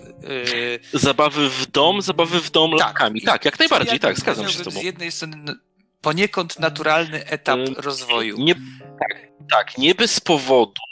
[0.94, 2.80] E, zabawy w dom, zabawy w dom tak.
[2.80, 3.22] lalkami.
[3.22, 4.80] Tak, jak najbardziej, ja tak, zgadzam się z tobą.
[4.80, 5.54] Z jednej strony
[6.00, 8.36] poniekąd naturalny etap rozwoju.
[8.38, 8.54] Nie,
[9.00, 10.85] tak, tak, nie bez powodu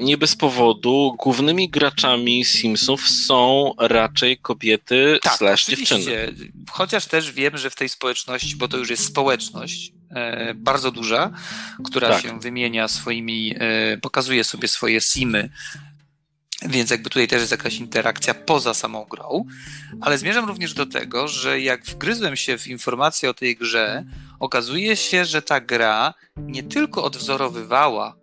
[0.00, 5.96] nie bez powodu głównymi graczami Simsów są raczej kobiety tak, slash oczywiście.
[5.96, 6.52] dziewczyny.
[6.70, 11.30] Chociaż też wiem, że w tej społeczności, bo to już jest społeczność e, bardzo duża,
[11.84, 12.22] która tak.
[12.22, 15.50] się wymienia swoimi, e, pokazuje sobie swoje simy
[16.62, 19.44] więc jakby tutaj też jest jakaś interakcja poza samą grą,
[20.00, 24.04] ale zmierzam również do tego, że jak wgryzłem się w informacje o tej grze,
[24.40, 28.16] okazuje się, że ta gra nie tylko odwzorowywała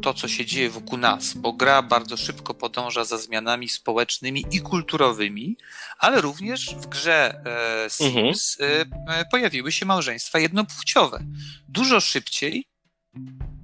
[0.00, 4.60] to, co się dzieje wokół nas, bo gra bardzo szybko podąża za zmianami społecznymi i
[4.60, 5.56] kulturowymi,
[5.98, 7.42] ale również w grze
[7.86, 8.90] e, Sims mhm.
[9.08, 11.24] e, pojawiły się małżeństwa jednopłciowe.
[11.68, 12.64] Dużo szybciej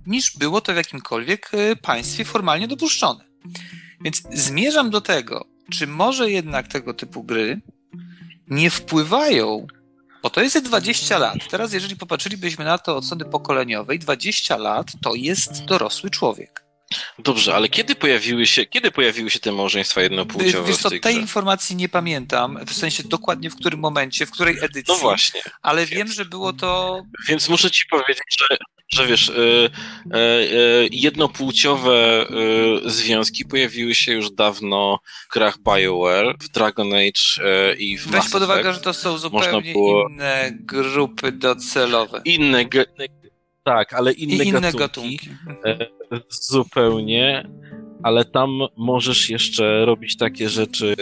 [0.07, 3.25] niż było to w jakimkolwiek e, państwie formalnie dopuszczone.
[4.01, 7.61] Więc zmierzam do tego, czy może jednak tego typu gry
[8.49, 9.67] nie wpływają
[10.27, 11.49] Bo to jest 20 lat.
[11.51, 16.65] Teraz, jeżeli popatrzylibyśmy na to od strony pokoleniowej, 20 lat to jest dorosły człowiek.
[17.19, 21.17] Dobrze, ale kiedy pojawiły się, kiedy pojawiły się te małżeństwa jednopłciowe Wiesz co, tej, tej
[21.17, 24.95] informacji nie pamiętam, w sensie dokładnie w którym momencie, w której edycji.
[24.95, 25.41] No właśnie.
[25.63, 27.03] Ale wiem, że było to.
[27.29, 28.57] Więc muszę ci powiedzieć, że,
[28.89, 32.27] że wiesz, y, y, y, jednopłciowe
[32.87, 34.99] związki pojawiły się już dawno
[35.31, 39.19] w grach BioWare, w Dragon Age i w Weź Mass pod uwagę, że to są
[39.19, 42.21] zupełnie było- inne grupy docelowe.
[42.25, 42.65] Inne,
[43.65, 44.79] tak, ale I inne, inne gatunki.
[44.79, 45.29] gatunki.
[45.65, 45.79] E,
[46.31, 47.49] Zupełnie,
[48.03, 50.95] ale tam możesz jeszcze robić takie rzeczy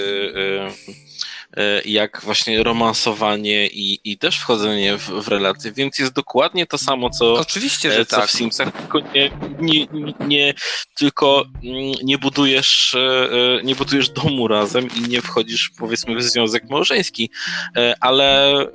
[1.85, 7.11] jak właśnie romansowanie i, i też wchodzenie w, w relacje, więc jest dokładnie to samo,
[7.11, 8.31] co, Oczywiście, e, że co tak.
[8.31, 9.31] w Simsach, tylko nie,
[9.61, 9.87] nie,
[10.21, 10.55] nie,
[10.95, 16.23] tylko mm, nie budujesz, e, e, nie budujesz domu razem i nie wchodzisz powiedzmy w
[16.23, 17.31] związek małżeński,
[17.77, 18.67] E, ale e,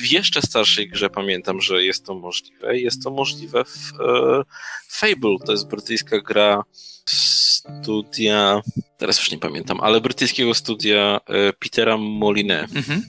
[0.00, 2.78] w jeszcze starszej grze pamiętam, że jest to możliwe.
[2.78, 4.42] Jest to możliwe w e,
[4.88, 6.62] Fable, to jest brytyjska gra
[7.06, 8.60] studia,
[8.98, 12.60] teraz już nie pamiętam, ale brytyjskiego studia e, Petera Moline.
[12.60, 13.02] Mhm.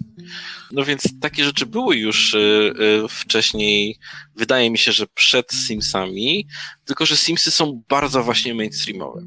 [0.71, 3.99] No więc takie rzeczy były już e, e, wcześniej,
[4.35, 6.47] wydaje mi się, że przed Simsami,
[6.85, 9.21] tylko że Simsy są bardzo właśnie mainstreamowe.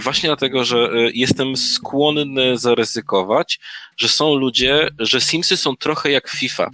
[0.00, 3.60] Właśnie dlatego, że jestem skłonny zaryzykować,
[3.96, 6.70] że są ludzie, że Simsy są trochę jak FIFA.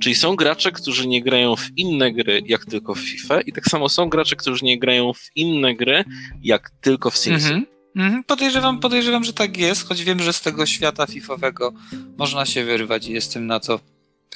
[0.00, 3.66] Czyli są gracze, którzy nie grają w inne gry jak tylko w FIFA i tak
[3.66, 6.04] samo są gracze, którzy nie grają w inne gry
[6.42, 7.48] jak tylko w Simsy.
[7.48, 7.73] Mhm.
[7.96, 8.24] Mhm.
[8.24, 11.72] Podejrzewam, podejrzewam, że tak jest, choć wiem, że z tego świata fifowego
[12.18, 13.80] można się wyrwać i jestem na to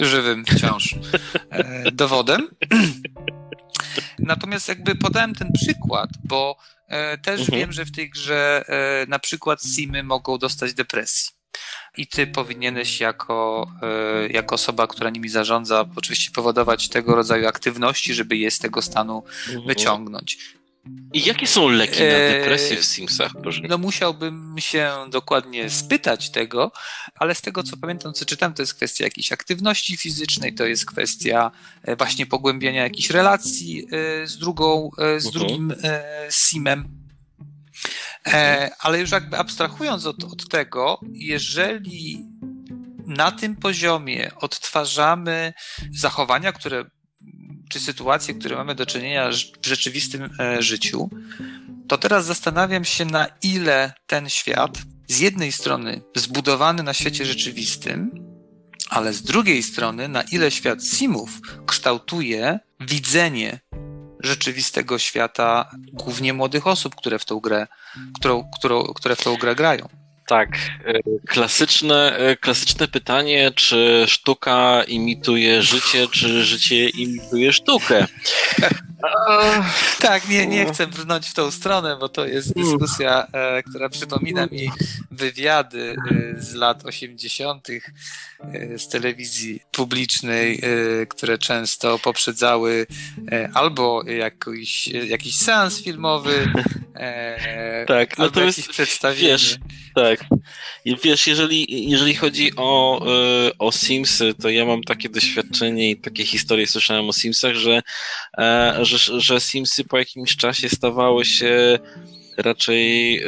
[0.01, 0.95] żywym wciąż
[1.51, 2.49] e, dowodem.
[4.19, 6.57] Natomiast jakby podałem ten przykład, bo
[6.89, 7.59] e, też Mhm.
[7.61, 11.31] wiem, że w tej grze e, na przykład Simy mogą dostać depresji.
[11.97, 13.71] I ty powinieneś jako,
[14.31, 19.23] jako osoba, która nimi zarządza, oczywiście powodować tego rodzaju aktywności, żeby je z tego stanu
[19.47, 19.67] Mhm.
[19.67, 20.39] wyciągnąć.
[21.13, 23.33] I jakie są leki na Eee, depresję w Simsach?
[23.43, 23.61] Proszę.
[23.69, 26.73] No musiałbym się dokładnie spytać tego,
[27.15, 30.87] ale z tego co pamiętam, co czytam, to jest kwestia jakiejś aktywności fizycznej, to jest
[30.87, 31.51] kwestia
[31.83, 33.87] e, właśnie pogłębiania jakichś relacji
[34.23, 35.33] e, z drugą, e, z Mhm.
[35.47, 36.89] drugim e, simem.
[38.27, 42.25] E, Ale już jakby abstrahując od, od tego, jeżeli
[43.07, 45.53] na tym poziomie odtwarzamy
[45.93, 46.85] zachowania, które
[47.69, 49.31] czy sytuacje, które mamy do czynienia
[49.63, 51.11] w rzeczywistym e, życiu,
[51.89, 58.11] to teraz zastanawiam się, na ile ten świat z jednej strony zbudowany na świecie rzeczywistym,
[58.89, 61.31] ale z drugiej strony, na ile świat simów
[61.67, 63.61] kształtuje widzenie
[64.21, 67.67] rzeczywistego świata głównie młodych osób, które w tą grę,
[68.15, 69.89] którą, którą, które w tą grę grają.
[70.29, 70.49] Tak,
[70.85, 78.07] e, klasyczne, e, klasyczne pytanie, czy sztuka imituje życie, czy życie imituje sztukę?
[80.01, 84.47] Tak, nie, nie chcę brnąć w tą stronę, bo to jest dyskusja, e, która przypomina
[84.47, 84.71] mi
[85.11, 87.69] wywiady e, z lat 80.
[87.71, 90.63] e, z telewizji publicznej,
[91.09, 92.87] które często poprzedzały
[93.55, 96.47] albo jakiś, jakiś seans filmowy,
[97.87, 99.29] Tak, albo natomiast jakieś przedstawienie.
[99.29, 99.57] wiesz,
[99.95, 100.25] Tak.
[101.05, 103.01] Wiesz, jeżeli, jeżeli chodzi o,
[103.59, 107.83] o Simsy, to ja mam takie doświadczenie i takie historie słyszałem o Simsach, że,
[108.89, 111.79] że, że Simsy po jakimś czasie stawały się
[112.37, 113.27] raczej y,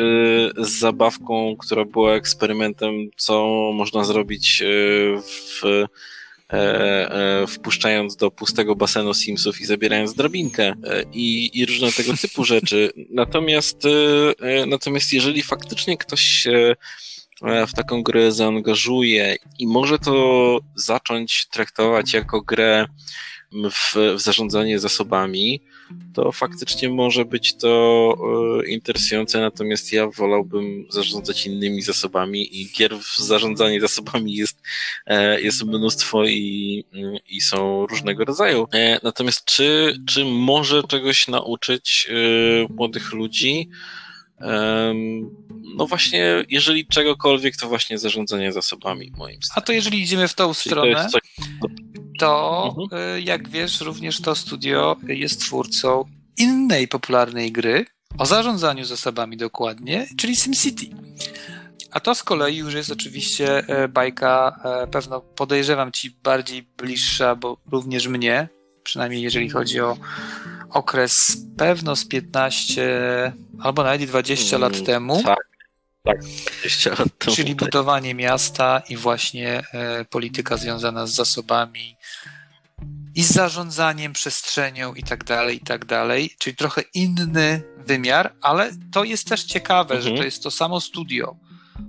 [0.59, 5.17] z zabawką, która była eksperymentem, co można zrobić y,
[5.61, 5.87] w
[6.53, 7.11] e,
[7.43, 10.75] e, wpuszczając do pustego basenu Simsów i zabierając drabinkę e,
[11.13, 12.93] i, i różne tego typu rzeczy.
[13.11, 13.83] Natomiast,
[14.41, 16.77] e, natomiast jeżeli faktycznie ktoś się
[17.69, 22.87] w taką grę zaangażuje i może to zacząć traktować jako grę
[23.53, 25.61] w, w zarządzanie zasobami,
[26.15, 28.15] to faktycznie może być to
[28.65, 34.63] e, interesujące, natomiast ja wolałbym zarządzać innymi zasobami i gier w zarządzanie zasobami jest,
[35.07, 36.85] e, jest mnóstwo i,
[37.29, 38.67] i są różnego rodzaju.
[38.73, 42.09] E, natomiast czy, czy może czegoś nauczyć
[42.69, 43.69] młodych ludzi?
[45.77, 49.67] No właśnie, jeżeli czegokolwiek, to właśnie zarządzanie zasobami, moim A zdaniem.
[49.67, 51.21] to jeżeli idziemy w tą Czyli to stronę, jest coś,
[51.63, 51.69] to
[52.29, 53.01] Mhm.
[53.17, 56.05] y, jak wiesz, również to studio jest twórcą
[56.39, 57.85] innej popularnej gry
[58.19, 60.87] o zarządzaniu zasobami dokładnie, czyli SimCity.
[61.91, 67.37] A to z kolei już jest oczywiście e, bajka, e, pewno podejrzewam ci bardziej bliższa,
[67.37, 68.49] bo również mnie,
[68.83, 69.97] przynajmniej jeżeli chodzi o
[70.71, 75.23] okres pewno z 15 albo nawet i 20 lat Mm, temu.
[75.23, 75.50] tak.
[76.05, 76.19] Tak,
[76.61, 77.37] 20 lat temu.
[77.37, 81.97] Czyli budowanie miasta i właśnie e, polityka związana z zasobami
[83.15, 86.31] i z zarządzaniem przestrzenią i tak dalej, i tak dalej.
[86.39, 90.03] Czyli trochę inny wymiar, ale to jest też ciekawe, mhm.
[90.03, 91.37] że to jest to samo studio,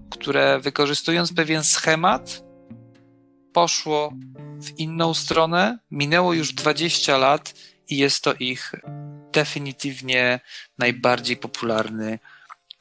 [0.09, 2.43] które wykorzystując pewien schemat,
[3.53, 4.13] poszło
[4.61, 5.79] w inną stronę.
[5.91, 7.53] Minęło już 20 lat
[7.89, 8.71] i jest to ich
[9.31, 10.39] definitywnie
[10.77, 12.19] najbardziej popularny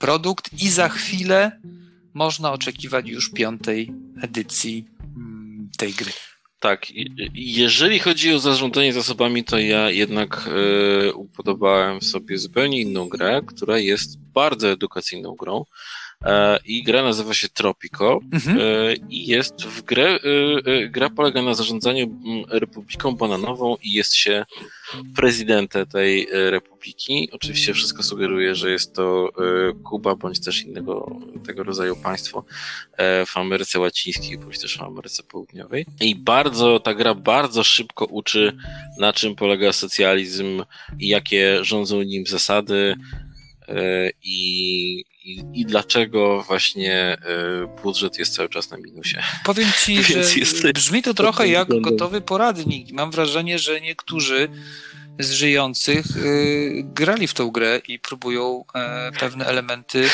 [0.00, 1.60] produkt, i za chwilę
[2.14, 3.92] można oczekiwać już piątej
[4.22, 4.86] edycji
[5.16, 6.12] mm, tej gry.
[6.60, 6.86] Tak,
[7.34, 10.48] jeżeli chodzi o zarządzanie zasobami, to ja jednak
[11.08, 15.64] y, upodobałem sobie zupełnie inną grę, która jest bardzo edukacyjną grą.
[16.24, 18.58] E, i gra nazywa się Tropico mhm.
[18.60, 20.18] E, i jest w grę,
[20.64, 24.44] e, gra polega na zarządzaniu Republiką Bananową i jest się
[25.16, 27.28] prezydentem tej republiki.
[27.32, 29.28] Oczywiście wszystko sugeruje, że jest to
[29.84, 31.16] Kuba bądź też innego
[31.46, 32.44] tego rodzaju państwo
[33.26, 35.86] w Ameryce Łacińskiej bądź też w Ameryce Południowej.
[36.00, 38.56] I bardzo, ta gra bardzo szybko uczy
[38.98, 40.64] na czym polega socjalizm
[40.98, 42.96] i jakie rządzą nim zasady
[44.22, 49.16] i i, i dlaczego właśnie e, budżet jest cały czas na minusie.
[49.44, 50.02] Powiem ci,
[50.62, 52.92] że brzmi to trochę jak gotowy poradnik.
[52.92, 54.48] Mam wrażenie, że niektórzy
[55.18, 60.08] z żyjących y, grali w tą grę i próbują e, pewne elementy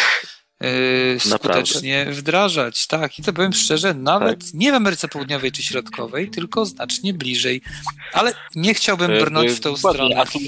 [0.65, 2.21] y, skutecznie Naprawdę?
[2.21, 2.87] wdrażać.
[2.87, 4.55] Tak, i to powiem szczerze, nawet tak.
[4.55, 7.63] nie w Ameryce Południowej czy Środkowej, tylko znacznie bliżej.
[8.13, 10.17] Ale nie chciałbym brnąć w tą stronę.
[10.17, 10.39] A tu,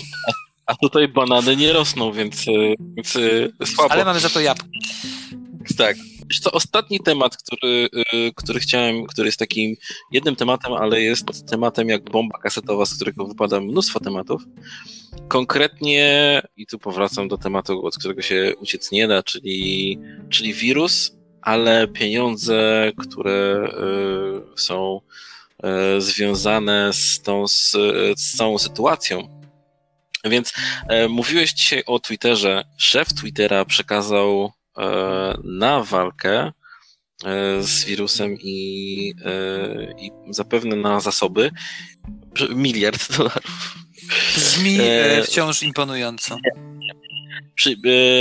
[0.68, 2.52] a tutaj banany nie rosną, więc, e,
[2.96, 3.16] więc
[3.60, 3.92] e, słabo.
[3.92, 4.68] Ale mamy za to jabłko.
[5.78, 5.96] Tak.
[6.30, 9.76] Wiesz co, ostatni temat, który, e, który chciałem, który jest takim
[10.12, 14.42] jednym tematem, ale jest tematem jak bomba kasetowa, z którego wypada mnóstwo tematów.
[15.28, 19.98] Konkretnie, i tu powracam do tematu, od którego się uciec nie da, czyli,
[20.30, 23.68] czyli wirus, ale pieniądze, które
[24.56, 25.00] są
[25.98, 27.70] związane z tą, z,
[28.16, 29.37] z całą sytuacją,
[30.24, 30.52] więc
[30.88, 32.64] e, mówiłeś dzisiaj o Twitterze.
[32.78, 36.52] Szef Twittera przekazał e, na walkę
[37.24, 41.50] e, z wirusem i, e, i zapewne na zasoby
[42.50, 43.74] miliard dolarów.
[44.34, 46.36] Brzmi e, wciąż imponująco.
[47.54, 47.76] Przy,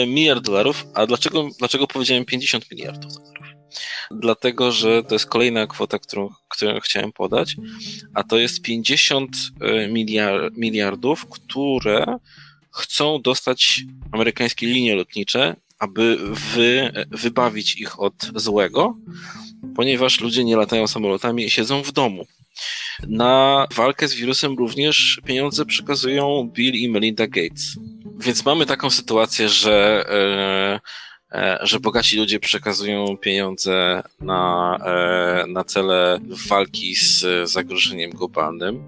[0.07, 3.46] miliard dolarów, a dlaczego, dlaczego powiedziałem 50 miliardów dolarów?
[4.11, 7.55] Dlatego że to jest kolejna kwota, którą, którą chciałem podać,
[8.13, 12.05] a to jest 50 e, miliard, miliardów, które
[12.73, 16.17] chcą dostać amerykańskie linie lotnicze, aby
[16.55, 18.97] wy, wybawić ich od złego,
[19.75, 22.27] ponieważ ludzie nie latają samolotami i siedzą w domu.
[23.07, 27.77] Na walkę z wirusem również pieniądze przekazują Bill i Melinda Gates.
[28.19, 30.79] Więc mamy taką sytuację, że e,
[31.61, 36.19] że bogaci ludzie przekazują pieniądze na, e, na cele
[36.49, 38.83] walki z zagrożeniem globalnym.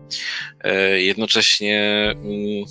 [0.62, 2.66] E, jednocześnie mm,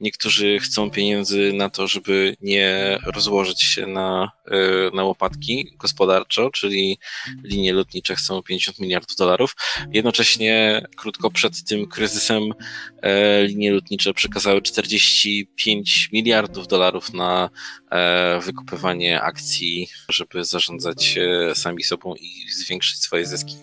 [0.00, 6.98] Niektórzy chcą pieniędzy na to, żeby nie rozłożyć się na, e, na łopatki gospodarczo, czyli
[7.44, 9.56] linie lotnicze chcą 50 miliardów dolarów.
[9.92, 12.42] Jednocześnie krótko przed tym kryzysem
[13.02, 17.50] e, linie lotnicze przekazały 45 miliardów dolarów na
[17.90, 21.18] e, wykupywanie akcji, żeby zarządzać
[21.54, 23.56] sami sobą i zwiększyć swoje zyski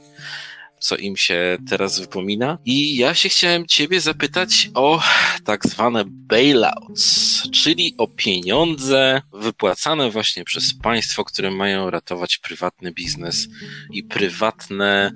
[0.85, 2.57] co im się teraz wypomina.
[2.65, 5.01] I ja się chciałem ciebie zapytać o
[5.43, 13.47] tak zwane bailouts, czyli o pieniądze wypłacane właśnie przez państwo, które mają ratować prywatny biznes
[13.91, 15.11] i prywatne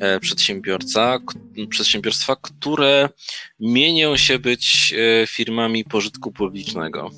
[0.00, 1.18] e, przedsiębiorca,
[1.68, 3.08] przedsiębiorstwa, które
[3.60, 7.10] mienią się być e, firmami pożytku publicznego.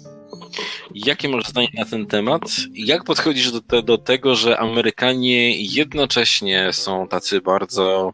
[0.95, 2.43] Jakie masz zdanie na ten temat?
[2.74, 8.12] Jak podchodzisz do, te, do tego, że Amerykanie jednocześnie są tacy bardzo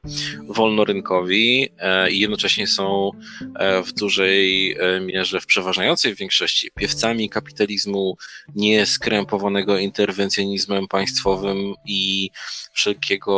[0.48, 3.10] wolnorynkowi e, i jednocześnie są
[3.54, 8.16] e, w dużej e, mierze, w przeważającej większości piewcami kapitalizmu,
[8.54, 12.30] nieskrępowanego interwencjonizmem państwowym i
[12.72, 13.30] wszelkiego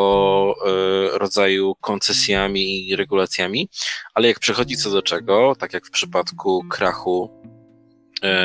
[1.13, 3.69] rodzaju koncesjami i regulacjami,
[4.15, 7.31] ale jak przechodzi co do czego, tak jak w przypadku krachu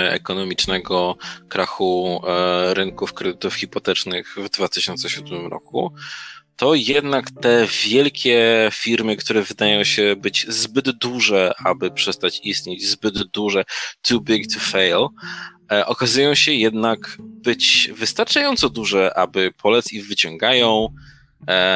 [0.10, 1.18] ekonomicznego
[1.50, 5.94] krachu e, rynków kredytów hipotecznych w 2007 roku,
[6.56, 13.24] to jednak te wielkie firmy, które wydają się być zbyt duże, aby przestać istnieć, zbyt
[13.24, 13.64] duże,
[14.02, 15.08] too big to fail,
[15.72, 20.90] e, okazują się jednak być wystarczająco duże, aby polec ich wyciągają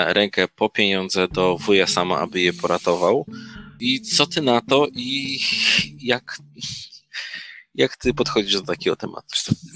[0.08, 3.26] rękę po pieniądze do wuja sama, aby je poratował.
[3.80, 5.40] I co ty na to i
[6.00, 6.38] jak,
[7.76, 9.28] Jak ty podchodzisz do takiego tematu?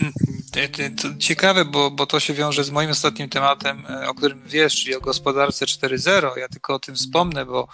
[0.02, 4.42] Mm, to ciekawe, bo, bo to się wiąże z moim ostatnim tematem, e, o którym
[4.46, 6.38] wiesz, czyli o gospodarce 4.0.
[6.38, 7.68] Ja tylko o tym wspomnę, bo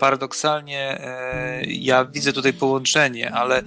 [0.00, 3.62] paradoksalnie e, ja widzę tutaj połączenie, ale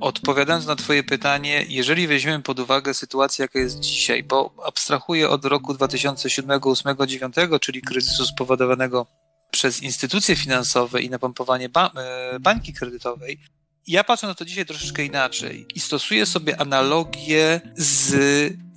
[0.00, 5.44] odpowiadając na Twoje pytanie, jeżeli weźmiemy pod uwagę sytuację, jaka jest dzisiaj, bo abstrahuję od
[5.44, 9.06] roku 2007, 2008, 2009, czyli kryzysu spowodowanego
[9.50, 13.38] przez instytucje finansowe i napompowanie ba e, bańki kredytowej,
[13.86, 18.14] ja patrzę na to dzisiaj troszeczkę inaczej i stosuję sobie analogię z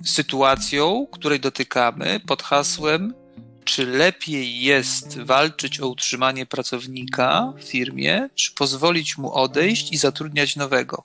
[0.04, 3.14] sytuacją, której dotykamy pod hasłem,
[3.64, 10.56] czy lepiej jest walczyć o utrzymanie pracownika w firmie, czy pozwolić mu odejść i zatrudniać
[10.56, 11.04] nowego.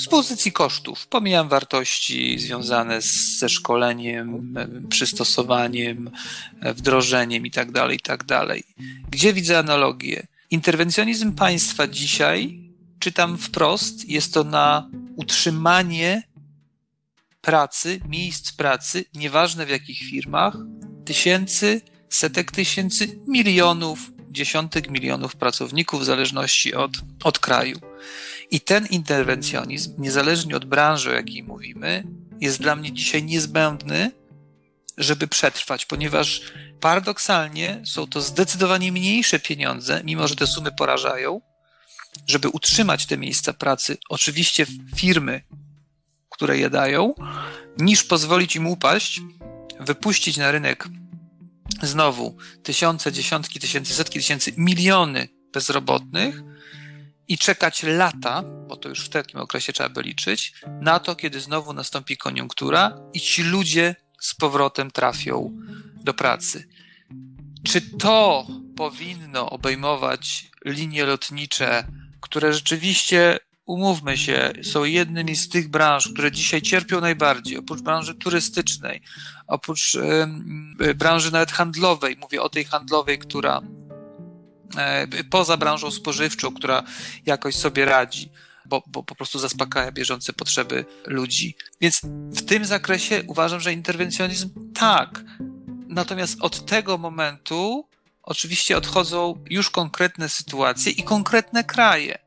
[0.00, 1.06] Z pozycji kosztów.
[1.06, 4.54] Pomijam wartości związane z, ze szkoleniem,
[4.88, 6.10] przystosowaniem,
[6.62, 8.24] wdrożeniem itd., tak itd.
[8.26, 8.58] Tak
[9.10, 10.26] Gdzie widzę analogię?
[10.50, 12.67] Interwencjonizm państwa dzisiaj
[12.98, 16.22] czytam wprost, jest to na utrzymanie
[17.40, 20.56] pracy, miejsc pracy, nieważne w jakich firmach,
[21.04, 26.92] tysięcy, setek tysięcy, milionów, dziesiątek milionów pracowników w zależności od,
[27.24, 27.78] od kraju.
[28.50, 32.04] I ten interwencjonizm, niezależnie od branży, o jakiej mówimy,
[32.40, 34.10] jest dla mnie dzisiaj niezbędny,
[34.98, 36.42] żeby przetrwać, ponieważ
[36.80, 41.40] paradoksalnie są to zdecydowanie mniejsze pieniądze, mimo że te sumy porażają,
[42.26, 44.66] żeby utrzymać te miejsca pracy, oczywiście
[44.96, 45.42] firmy,
[46.30, 47.14] które je dają,
[47.78, 49.20] niż pozwolić im upaść,
[49.80, 50.88] wypuścić na rynek
[51.82, 56.42] znowu tysiące, dziesiątki tysięcy, setki tysięcy, miliony bezrobotnych
[57.28, 61.40] i czekać lata, bo to już w takim okresie trzeba by liczyć, na to, kiedy
[61.40, 65.56] znowu nastąpi koniunktura i ci ludzie z powrotem trafią
[66.04, 66.68] do pracy.
[67.64, 68.46] Czy to
[68.76, 71.84] powinno obejmować linie lotnicze
[72.20, 78.14] które rzeczywiście, umówmy się, są jednymi z tych branż, które dzisiaj cierpią najbardziej, oprócz branży
[78.14, 79.02] turystycznej,
[79.46, 79.98] oprócz
[80.94, 83.60] branży nawet handlowej, mówię o tej handlowej, która
[85.20, 86.82] y, poza branżą spożywczą, która
[87.26, 88.30] jakoś sobie radzi.
[88.66, 91.56] Bo, bo, po prostu zaspokaja bieżące potrzeby ludzi.
[91.80, 92.00] Więc
[92.30, 95.24] w tym zakresie uważam, że interwencjonizm tak.
[95.88, 97.87] Natomiast od tego momentu
[98.28, 102.18] oczywiście odchodzą już konkretne sytuacje i konkretne kraje.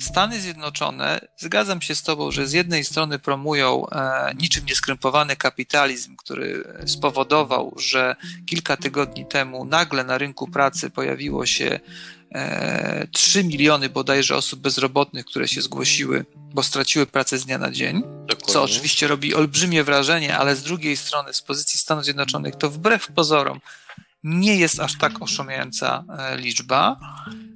[0.00, 6.16] Stany Zjednoczone, zgadzam się z Tobą, że z jednej strony promują e, niczym nieskrępowany kapitalizm,
[6.16, 11.80] który spowodował, że kilka tygodni temu nagle na rynku pracy pojawiło się
[12.34, 17.70] e, 3 miliony bodajże osób bezrobotnych, które się zgłosiły, bo straciły pracę z dnia na
[17.70, 18.52] dzień, Dokładnie.
[18.52, 23.12] co oczywiście robi olbrzymie wrażenie, ale z drugiej strony, z pozycji Stanów Zjednoczonych, to wbrew
[23.12, 23.60] pozorom
[24.24, 27.00] nie jest aż tak oszałamiająca e, liczba.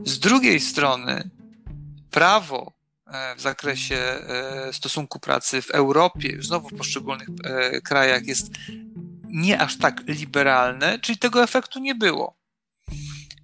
[0.04, 1.30] Z drugiej strony,
[2.10, 2.72] prawo
[3.06, 7.28] e, w zakresie e, stosunku pracy w Europie, znowu w poszczególnych
[7.84, 8.50] krajach, jest
[9.24, 12.36] nie aż tak liberalne, czyli tego efektu nie było.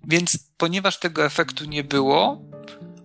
[0.04, 2.42] Więc ponieważ tego efektu nie było,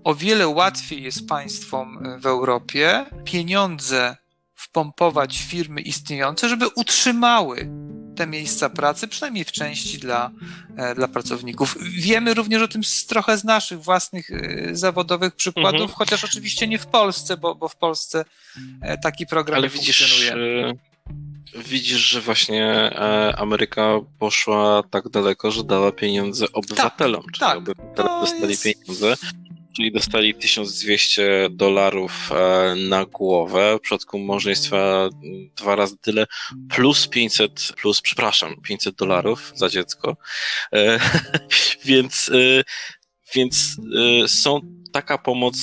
[0.04, 4.18] o wiele łatwiej jest państwom w Europie pieniądze
[4.56, 7.70] wpompować firmy istniejące, żeby utrzymały
[8.16, 10.32] te miejsca pracy, przynajmniej w części dla,
[10.78, 11.76] e, dla pracowników.
[11.82, 15.98] Wiemy również o tym z, trochę z naszych własnych e, zawodowych przykładów, mhm.
[15.98, 18.26] chociaż oczywiście nie w Polsce, bo, bo w Polsce
[18.82, 20.74] e, taki program Ale funkcjonuje.
[21.68, 22.94] Widzisz, że właśnie
[23.38, 28.64] Ameryka poszła tak daleko, że dała pieniądze obywatelom, tak, czyli tak, obywatele dostali jest...
[28.64, 29.16] pieniądze
[29.76, 35.10] czyli dostali 1200 dolarów e, na głowę, w przypadku małżeństwa
[35.56, 36.26] dwa razy tyle,
[36.70, 40.18] plus 500, plus, przepraszam, 500 dolarów za dziecko.
[40.74, 41.00] E,
[41.86, 42.64] więc, e,
[43.36, 43.78] więc
[44.28, 44.60] są
[44.92, 45.56] taka pomoc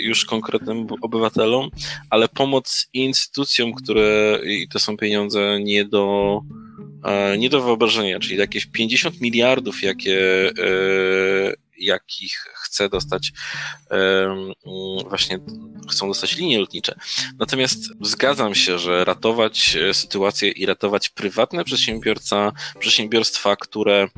[0.00, 1.70] już konkretnym obywatelom,
[2.10, 6.40] ale pomoc instytucjom, które, i to są pieniądze nie do,
[7.38, 10.50] nie do wyobrażenia, czyli jakieś 50 miliardów, jakie
[11.80, 13.32] jakich chce dostać
[15.08, 15.38] właśnie
[15.90, 16.94] chcą dostać linie lotnicze.
[17.38, 24.08] Natomiast zgadzam się, że ratować e, sytuację i ratować prywatne przedsiębiorca, przedsiębiorstwa, które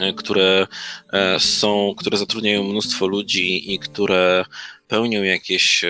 [0.00, 0.66] e, które
[1.12, 4.44] e, są, które zatrudniają mnóstwo ludzi i które
[4.88, 5.84] pełnią jakieś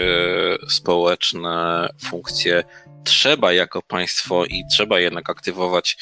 [0.69, 2.65] społeczne funkcje
[3.05, 5.97] trzeba jako państwo i trzeba jednak aktywować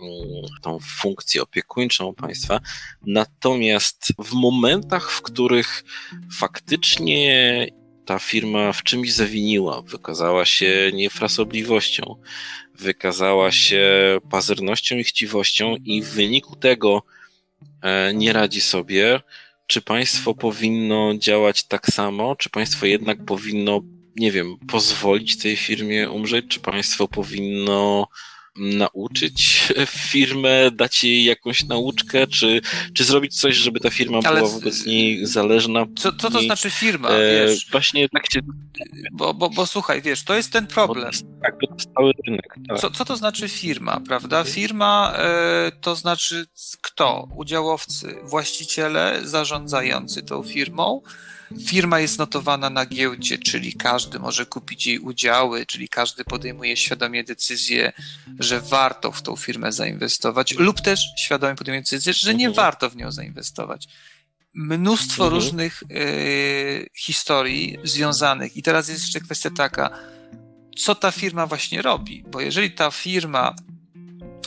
[0.00, 2.60] mm, tą funkcję opiekuńczą państwa.
[3.06, 5.84] Natomiast w momentach, w których
[6.38, 7.66] faktycznie
[8.06, 12.16] ta firma w czymś zawiniła, wykazała się niefrasobliwością,
[12.74, 17.02] wykazała się pazernością i chciwością i w wyniku tego
[17.82, 19.20] e, nie radzi sobie,
[19.66, 23.80] czy państwo powinno działać tak samo, czy państwo jednak powinno,
[24.18, 28.08] nie wiem, pozwolić tej firmie umrzeć, czy państwo powinno
[28.58, 29.68] nauczyć
[30.10, 32.60] firmę, dać jej jakąś nauczkę, czy,
[32.94, 35.86] czy zrobić coś, żeby ta firma Ale była wobec niej zależna.
[35.96, 37.70] Co, co to znaczy firma, e, wiesz?
[37.70, 38.40] Właśnie tak się...
[39.12, 41.10] Bo, bo, bo słuchaj, wiesz, to jest ten problem.
[41.42, 42.54] tak, to jest cały rynek.
[42.68, 42.78] Tak.
[42.78, 44.44] Co, co to znaczy firma, prawda?
[44.44, 46.46] Firma e, to znaczy
[46.82, 47.28] kto?
[47.36, 51.02] Udziałowcy, właściciele zarządzający tą firmą,
[51.66, 57.24] Firma jest notowana na giełdzie, czyli każdy może kupić jej udziały, czyli każdy podejmuje świadomie
[57.24, 57.92] decyzję,
[58.38, 62.64] że warto w tą firmę zainwestować, lub też świadomie podejmuje decyzję, że nie mhm.
[62.64, 63.88] warto w nią zainwestować.
[64.54, 65.42] Mnóstwo mhm.
[65.42, 68.56] różnych y, historii związanych.
[68.56, 69.98] I teraz jest jeszcze kwestia taka,
[70.78, 73.54] co ta firma właśnie robi, bo jeżeli ta firma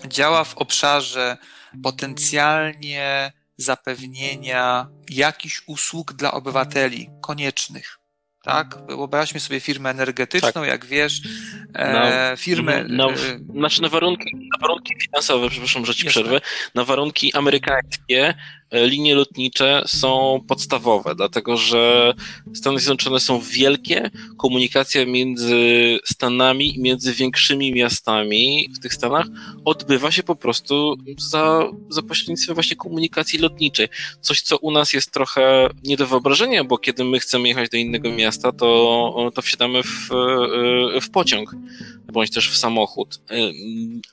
[0.08, 1.38] działa w obszarze
[1.84, 3.32] potencjalnie
[3.62, 7.98] zapewnienia jakichś usług dla obywateli koniecznych.
[8.44, 8.78] Tak?
[8.88, 10.68] Wyobraźmy sobie firmę energetyczną, tak.
[10.68, 11.22] jak wiesz,
[11.76, 12.84] e, firmę.
[12.84, 13.14] Na, na,
[13.54, 16.42] znaczy na warunki, na warunki finansowe, przepraszam, że ci przerwę,
[16.76, 18.34] na warunki amerykańskie
[18.72, 22.14] linie lotnicze są podstawowe, dlatego że
[22.54, 25.56] Stany Zjednoczone są wielkie, komunikacja między
[26.06, 29.26] Stanami i między większymi miastami w tych Stanach
[29.66, 33.88] odbywa się po prostu za, za pośrednictwem właśnie komunikacji lotniczej.
[34.22, 37.78] Coś, co u nas jest trochę nie do wyobrażenia, bo kiedy my chcemy jechać do
[37.78, 40.10] innego miasta, to, to wsiadamy w,
[41.02, 41.56] w pociąg
[42.12, 43.20] bądź też w samochód.
[43.32, 43.36] E,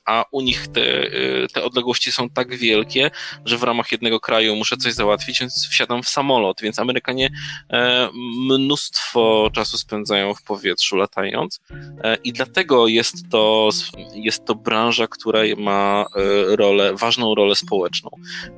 [0.05, 1.11] a u nich te,
[1.53, 3.11] te odległości są tak wielkie,
[3.45, 7.29] że w ramach jednego kraju kraju, muszę coś załatwić, więc wsiadam w samolot, więc Amerykanie
[7.69, 8.09] e,
[8.47, 11.59] mnóstwo czasu spędzają w powietrzu latając
[12.03, 13.69] e, i dlatego jest to,
[14.13, 18.09] jest to branża, która ma e, rolę, ważną rolę społeczną,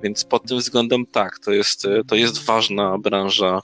[0.04, 3.62] więc pod tym względem tak, to jest, to jest ważna branża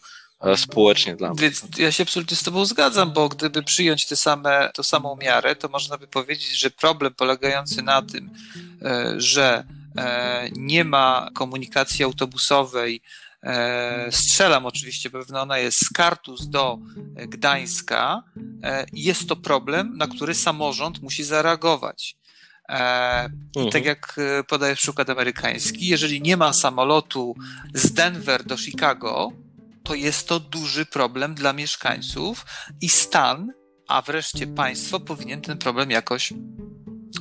[0.56, 1.40] społecznie dla mnie.
[1.42, 5.56] Więc ja się absolutnie z Tobą zgadzam, bo gdyby przyjąć te same, tą samą miarę,
[5.56, 8.30] to można by powiedzieć, że problem polegający na tym,
[9.18, 9.64] że
[9.98, 13.02] E, nie ma komunikacji autobusowej.
[13.44, 16.80] E, strzelam oczywiście, pewno ona jest z Kartus do
[17.16, 18.24] Gdańska.
[18.64, 22.18] E, jest to problem, na który samorząd musi zareagować.
[22.70, 23.86] I tak mhm.
[23.86, 27.36] jak podaje przykład amerykański, jeżeli nie ma samolotu
[27.74, 29.32] z Denver do Chicago,
[29.88, 32.46] to jest to duży problem dla mieszkańców
[32.82, 33.54] i stan,
[33.88, 36.34] a wreszcie państwo powinien ten problem jakoś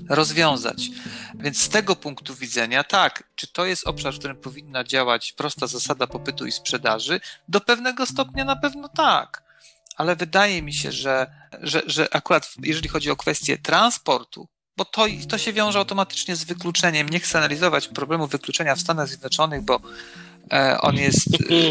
[0.09, 0.91] rozwiązać.
[1.35, 5.67] Więc z tego punktu widzenia, tak, czy to jest obszar, w którym powinna działać prosta
[5.67, 7.21] zasada popytu i sprzedaży?
[7.49, 9.43] Do pewnego stopnia na pewno tak.
[9.97, 11.27] Ale wydaje mi się, że,
[11.63, 16.45] że, że akurat jeżeli chodzi o kwestię transportu, bo to, to się wiąże automatycznie z
[16.45, 17.09] wykluczeniem.
[17.09, 19.81] Nie chcę analizować problemu wykluczenia w Stanach Zjednoczonych, bo
[20.81, 21.29] on jest,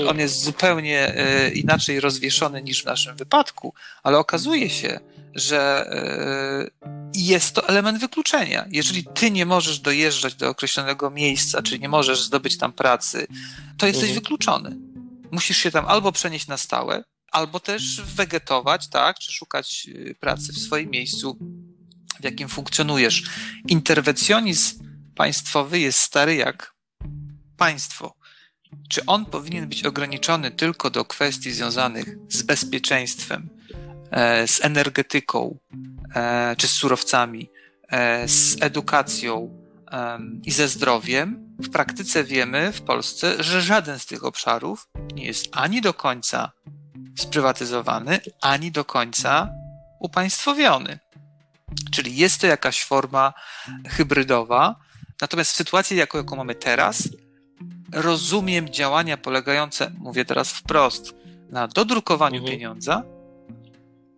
[0.09, 3.73] on jest zupełnie e, inaczej rozwieszony niż w naszym wypadku,
[4.03, 4.99] ale okazuje się,
[5.35, 8.65] że e, jest to element wykluczenia.
[8.71, 13.27] Jeżeli ty nie możesz dojeżdżać do określonego miejsca, czyli nie możesz zdobyć tam pracy,
[13.77, 14.19] to jesteś mhm.
[14.19, 14.77] wykluczony.
[15.31, 19.87] Musisz się tam albo przenieść na stałe, albo też wegetować, tak, czy szukać
[20.19, 21.37] pracy w swoim miejscu,
[22.19, 23.23] w jakim funkcjonujesz.
[23.67, 24.79] Interwencjonizm
[25.15, 26.75] państwowy jest stary jak
[27.57, 28.15] państwo.
[28.89, 33.49] Czy on powinien być ograniczony tylko do kwestii związanych z bezpieczeństwem,
[34.11, 35.59] E, z energetyką,
[36.15, 37.49] e, czy z surowcami,
[37.91, 39.65] e, z edukacją
[40.43, 45.47] i ze zdrowiem, w praktyce wiemy w Polsce, że żaden z tych obszarów nie jest
[45.51, 46.51] ani do końca
[47.17, 49.49] sprywatyzowany, ani do końca
[49.99, 50.99] upaństwowiony.
[51.91, 53.33] Czyli jest to jakaś forma
[53.87, 54.75] hybrydowa.
[55.21, 57.09] Natomiast w sytuacji, jaką, jaką mamy teraz,
[57.95, 61.15] rozumiem działania polegające, mówię teraz wprost,
[61.49, 62.51] na dodrukowaniu mhm.
[62.51, 63.03] pieniądza,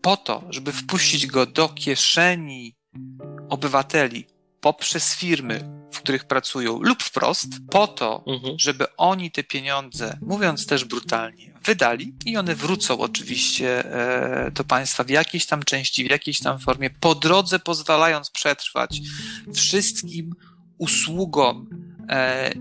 [0.01, 2.75] po to, żeby wpuścić go do kieszeni
[3.49, 4.28] obywateli
[4.61, 8.59] poprzez firmy, w których pracują, lub wprost, po to, mhm.
[8.59, 13.93] żeby oni te pieniądze, mówiąc też brutalnie, wydali i one wrócą oczywiście
[14.47, 19.02] e, do państwa w jakiejś tam części, w jakiejś tam formie, po drodze pozwalając przetrwać
[19.53, 20.35] wszystkim
[20.77, 21.69] usługom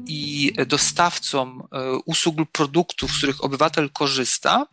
[0.06, 4.66] i dostawcom e, usług lub produktów, z których obywatel korzysta,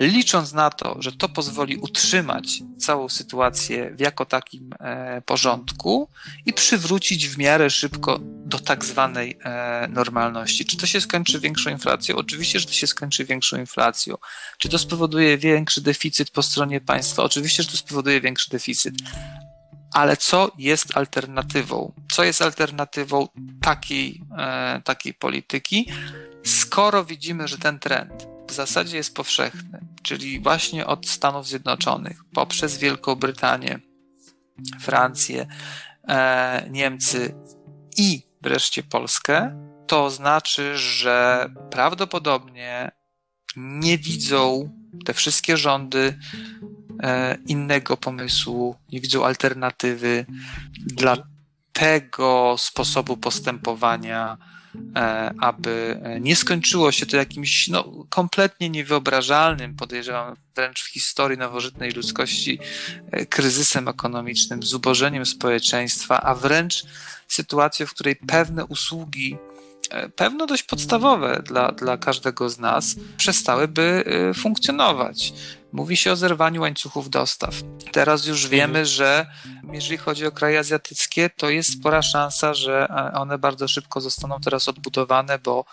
[0.00, 6.08] licząc na to, że to pozwoli utrzymać całą sytuację w jako takim e, porządku
[6.46, 10.64] i przywrócić w miarę szybko do tak zwanej e, normalności.
[10.64, 12.16] Czy to się skończy większą inflacją?
[12.16, 14.16] Oczywiście, że to się skończy większą inflacją.
[14.58, 17.22] Czy to spowoduje większy deficyt po stronie państwa?
[17.22, 18.94] Oczywiście, że to spowoduje większy deficyt.
[19.94, 21.92] Ale co jest alternatywą?
[22.12, 23.28] Co jest alternatywą
[23.62, 25.88] takiej, e, takiej polityki?
[26.44, 32.78] Skoro widzimy, że ten trend w zasadzie jest powszechny, czyli właśnie od Stanów Zjednoczonych poprzez
[32.78, 33.78] Wielką Brytanię,
[34.80, 35.46] Francję,
[36.08, 37.34] e, Niemcy
[37.96, 39.56] i wreszcie Polskę,
[39.86, 42.90] to znaczy, że prawdopodobnie
[43.56, 44.70] nie widzą
[45.04, 46.18] te wszystkie rządy
[47.46, 50.26] innego pomysłu, nie widzą alternatywy
[50.86, 51.16] dla
[51.72, 54.36] tego sposobu postępowania,
[54.96, 61.90] e, aby nie skończyło się to jakimś no, kompletnie niewyobrażalnym, podejrzewam wręcz w historii nowożytnej
[61.90, 62.58] ludzkości,
[63.12, 66.84] e, kryzysem ekonomicznym, zubożeniem społeczeństwa, a wręcz
[67.28, 69.38] sytuacją, w której pewne usługi
[69.90, 75.32] E, pewno dość podstawowe dla, dla każdego z nas, przestałyby e, funkcjonować.
[75.74, 77.54] Mówi się o zerwaniu łańcuchów dostaw.
[77.92, 79.26] Teraz już wiemy, że
[79.72, 84.40] jeżeli chodzi o kraje azjatyckie, to jest spora szansa, że e, one bardzo szybko zostaną
[84.40, 85.64] teraz odbudowane, bo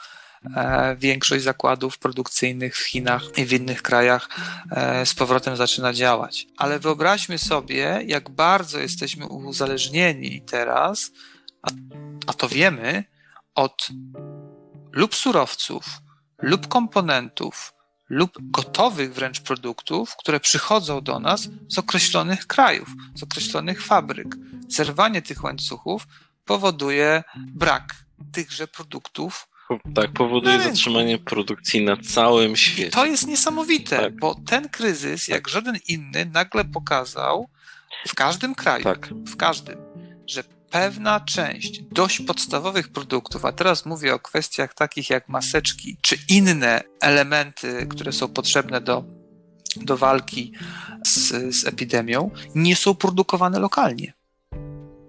[0.98, 4.30] większość zakładów produkcyjnych w Chinach i w innych krajach
[5.06, 6.48] z powrotem zaczyna działać.
[6.58, 11.12] Ale wyobraźmy sobie, jak bardzo jesteśmy uzależnieni teraz,
[11.62, 11.68] a,
[12.28, 13.04] a to wiemy,
[13.56, 13.88] od
[14.92, 15.86] lub surowców,
[16.40, 17.74] lub komponentów,
[18.12, 24.36] lub gotowych wręcz produktów, które przychodzą do nas z określonych krajów, z określonych fabryk.
[24.68, 26.08] Zerwanie tych łańcuchów
[26.46, 27.96] powoduje brak
[28.32, 29.48] tychże produktów.
[29.96, 32.88] Tak, powoduje zatrzymanie produkcji na całym świecie.
[32.88, 34.20] I to jest niesamowite, tak.
[34.20, 37.50] bo ten kryzys, jak żaden inny, nagle pokazał
[38.08, 39.08] w każdym kraju, tak.
[39.08, 39.78] w każdym,
[40.28, 46.18] że pewna część dość podstawowych produktów, a teraz mówię o kwestiach takich jak maseczki czy
[46.30, 49.04] inne elementy, które są potrzebne do,
[49.76, 50.54] do walki
[51.06, 54.14] z, z epidemią, nie są produkowane lokalnie.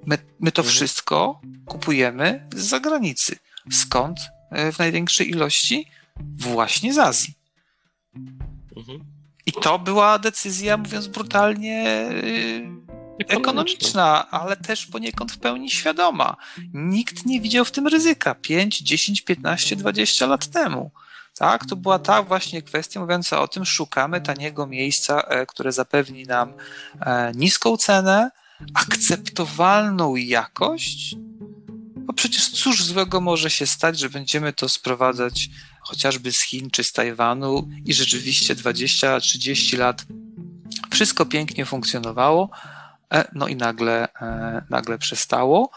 [0.07, 0.75] My, my to mhm.
[0.75, 3.39] wszystko kupujemy z zagranicy.
[3.73, 4.19] Skąd
[4.51, 5.87] e, w największej ilości?
[6.39, 7.35] Właśnie z Azji.
[8.77, 9.05] Mhm.
[9.47, 12.09] I to była decyzja, mówiąc brutalnie,
[13.29, 16.37] ekonomiczna, ale też poniekąd w pełni świadoma.
[16.75, 20.91] Nikt nie widział w tym ryzyka 5, 10, 15, 20 lat temu.
[21.39, 26.25] Tak, to była ta właśnie kwestia mówiąca o tym, szukamy taniego miejsca, e, które zapewni
[26.25, 26.55] nam
[27.01, 28.31] e, niską cenę,
[28.75, 31.17] akceptowalną jakość.
[31.97, 35.49] Bo przecież cóż złego może się stać, że będziemy to sprowadzać
[35.83, 40.05] chociażby z Chin czy z Tajwanu i rzeczywiście 20-30 lat
[40.91, 42.51] wszystko pięknie funkcjonowało,
[43.33, 45.71] no i nagle, e, nagle przestało.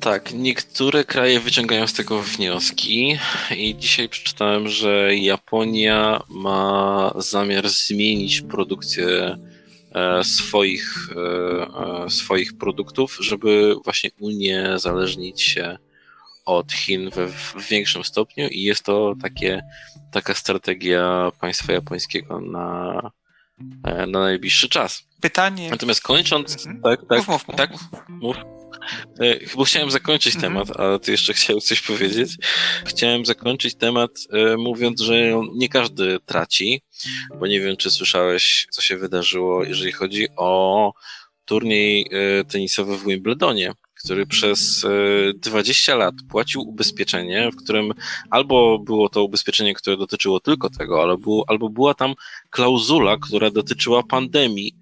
[0.00, 3.18] Tak, niektóre kraje wyciągają z tego wnioski
[3.56, 9.38] i dzisiaj przeczytałem, że Japonia ma zamiar zmienić produkcję
[9.94, 11.08] e, swoich,
[12.08, 15.78] swoich produktów, żeby właśnie uniezależnić się
[16.46, 19.62] od Chin w większym stopniu i jest to takie,
[20.12, 23.00] taka strategia państwa japońskiego na,
[24.06, 25.05] na najbliższy czas.
[25.20, 25.70] Pytanie.
[25.70, 26.66] Natomiast kończąc.
[26.66, 26.82] Mhm.
[26.82, 27.70] Tak, tak, mów, mów, tak,
[28.08, 28.36] mów.
[29.20, 30.52] E, chyba chciałem zakończyć mhm.
[30.52, 32.36] temat, ale ty jeszcze chciałeś coś powiedzieć.
[32.84, 35.14] Chciałem zakończyć temat e, mówiąc, że
[35.54, 36.82] nie każdy traci,
[37.40, 40.92] bo nie wiem, czy słyszałeś, co się wydarzyło, jeżeli chodzi o
[41.44, 43.72] turniej e, tenisowy w Wimbledonie
[44.04, 44.86] który przez
[45.34, 47.92] 20 lat płacił ubezpieczenie, w którym
[48.30, 52.14] albo było to ubezpieczenie, które dotyczyło tylko tego, albo była tam
[52.50, 54.76] klauzula, która dotyczyła pandemii,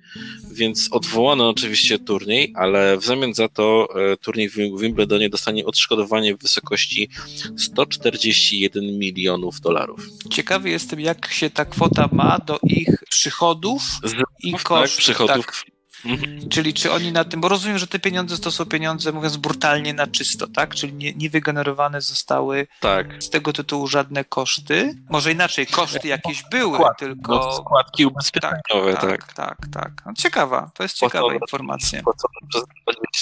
[0.51, 6.37] więc odwołano oczywiście turniej, ale w zamian za to e, turniej w Wimbledonie dostanie odszkodowanie
[6.37, 7.09] w wysokości
[7.57, 10.09] 141 milionów dolarów.
[10.31, 14.97] Ciekawy jestem, jak się ta kwota ma do ich przychodów z, i tak, kosztów.
[14.97, 15.47] Tak, przychodów.
[15.47, 15.74] Tak.
[16.07, 16.49] Mhm.
[16.49, 19.95] Czyli czy oni na tym, bo rozumiem, że te pieniądze to są pieniądze, mówiąc brutalnie,
[19.95, 20.75] na czysto, tak?
[20.75, 23.23] Czyli nie, nie wygenerowane zostały tak.
[23.23, 24.95] z tego tytułu żadne koszty.
[25.11, 27.35] Może inaczej, koszty jakieś były, Skład, tylko.
[27.35, 29.01] No, składki ubezpieczeniowe, tak.
[29.01, 29.93] Tak, tak, tak.
[30.07, 32.03] No, ciekawa, to jest ciekawa informacja.
[32.49, 32.65] Przez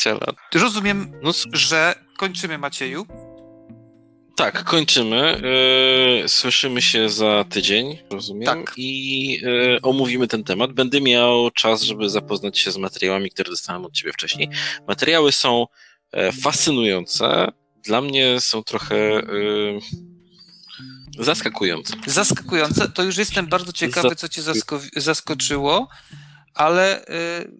[0.01, 0.37] 20 lat.
[0.55, 3.07] Rozumiem, no, że kończymy, Macieju.
[4.37, 5.43] Tak, kończymy.
[6.25, 8.47] E, słyszymy się za tydzień, rozumiem.
[8.47, 8.73] Tak.
[8.77, 9.39] I
[9.77, 10.73] e, omówimy ten temat.
[10.73, 14.49] Będę miał czas, żeby zapoznać się z materiałami, które dostałem od Ciebie wcześniej.
[14.89, 15.67] Materiały są
[16.13, 17.49] e, fascynujące.
[17.85, 19.23] Dla mnie są trochę
[21.19, 21.95] zaskakujące.
[22.07, 22.89] Zaskakujące.
[22.89, 25.89] To już jestem bardzo ciekawy, co Cię zasko zaskoczyło
[26.55, 27.05] ale y,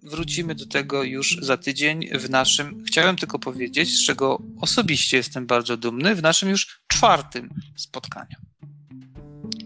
[0.03, 5.47] wrócimy do tego już za tydzień w naszym, chciałem tylko powiedzieć, z czego osobiście jestem
[5.47, 8.35] bardzo dumny, w naszym już czwartym spotkaniu.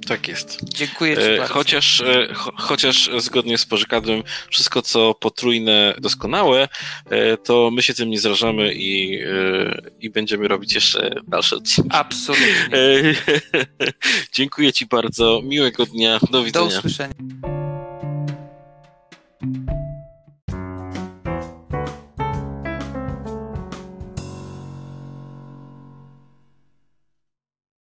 [0.08, 0.58] Tak jest.
[0.64, 1.54] Dziękuję Ci e, bardzo.
[1.54, 6.68] Chociaż, e, cho, chociaż zgodnie z porzekadłem, wszystko co potrójne, doskonałe,
[7.10, 9.20] e, to my się tym nie zrażamy i,
[9.99, 11.90] i będziemy robić jeszcze dalsze odcinki.
[11.94, 13.16] Absolutnie.
[14.36, 15.41] Dziękuję Ci bardzo.
[15.44, 16.20] Miłego dnia.
[16.32, 16.70] Do widzenia.
[16.70, 17.57] Do usłyszenia.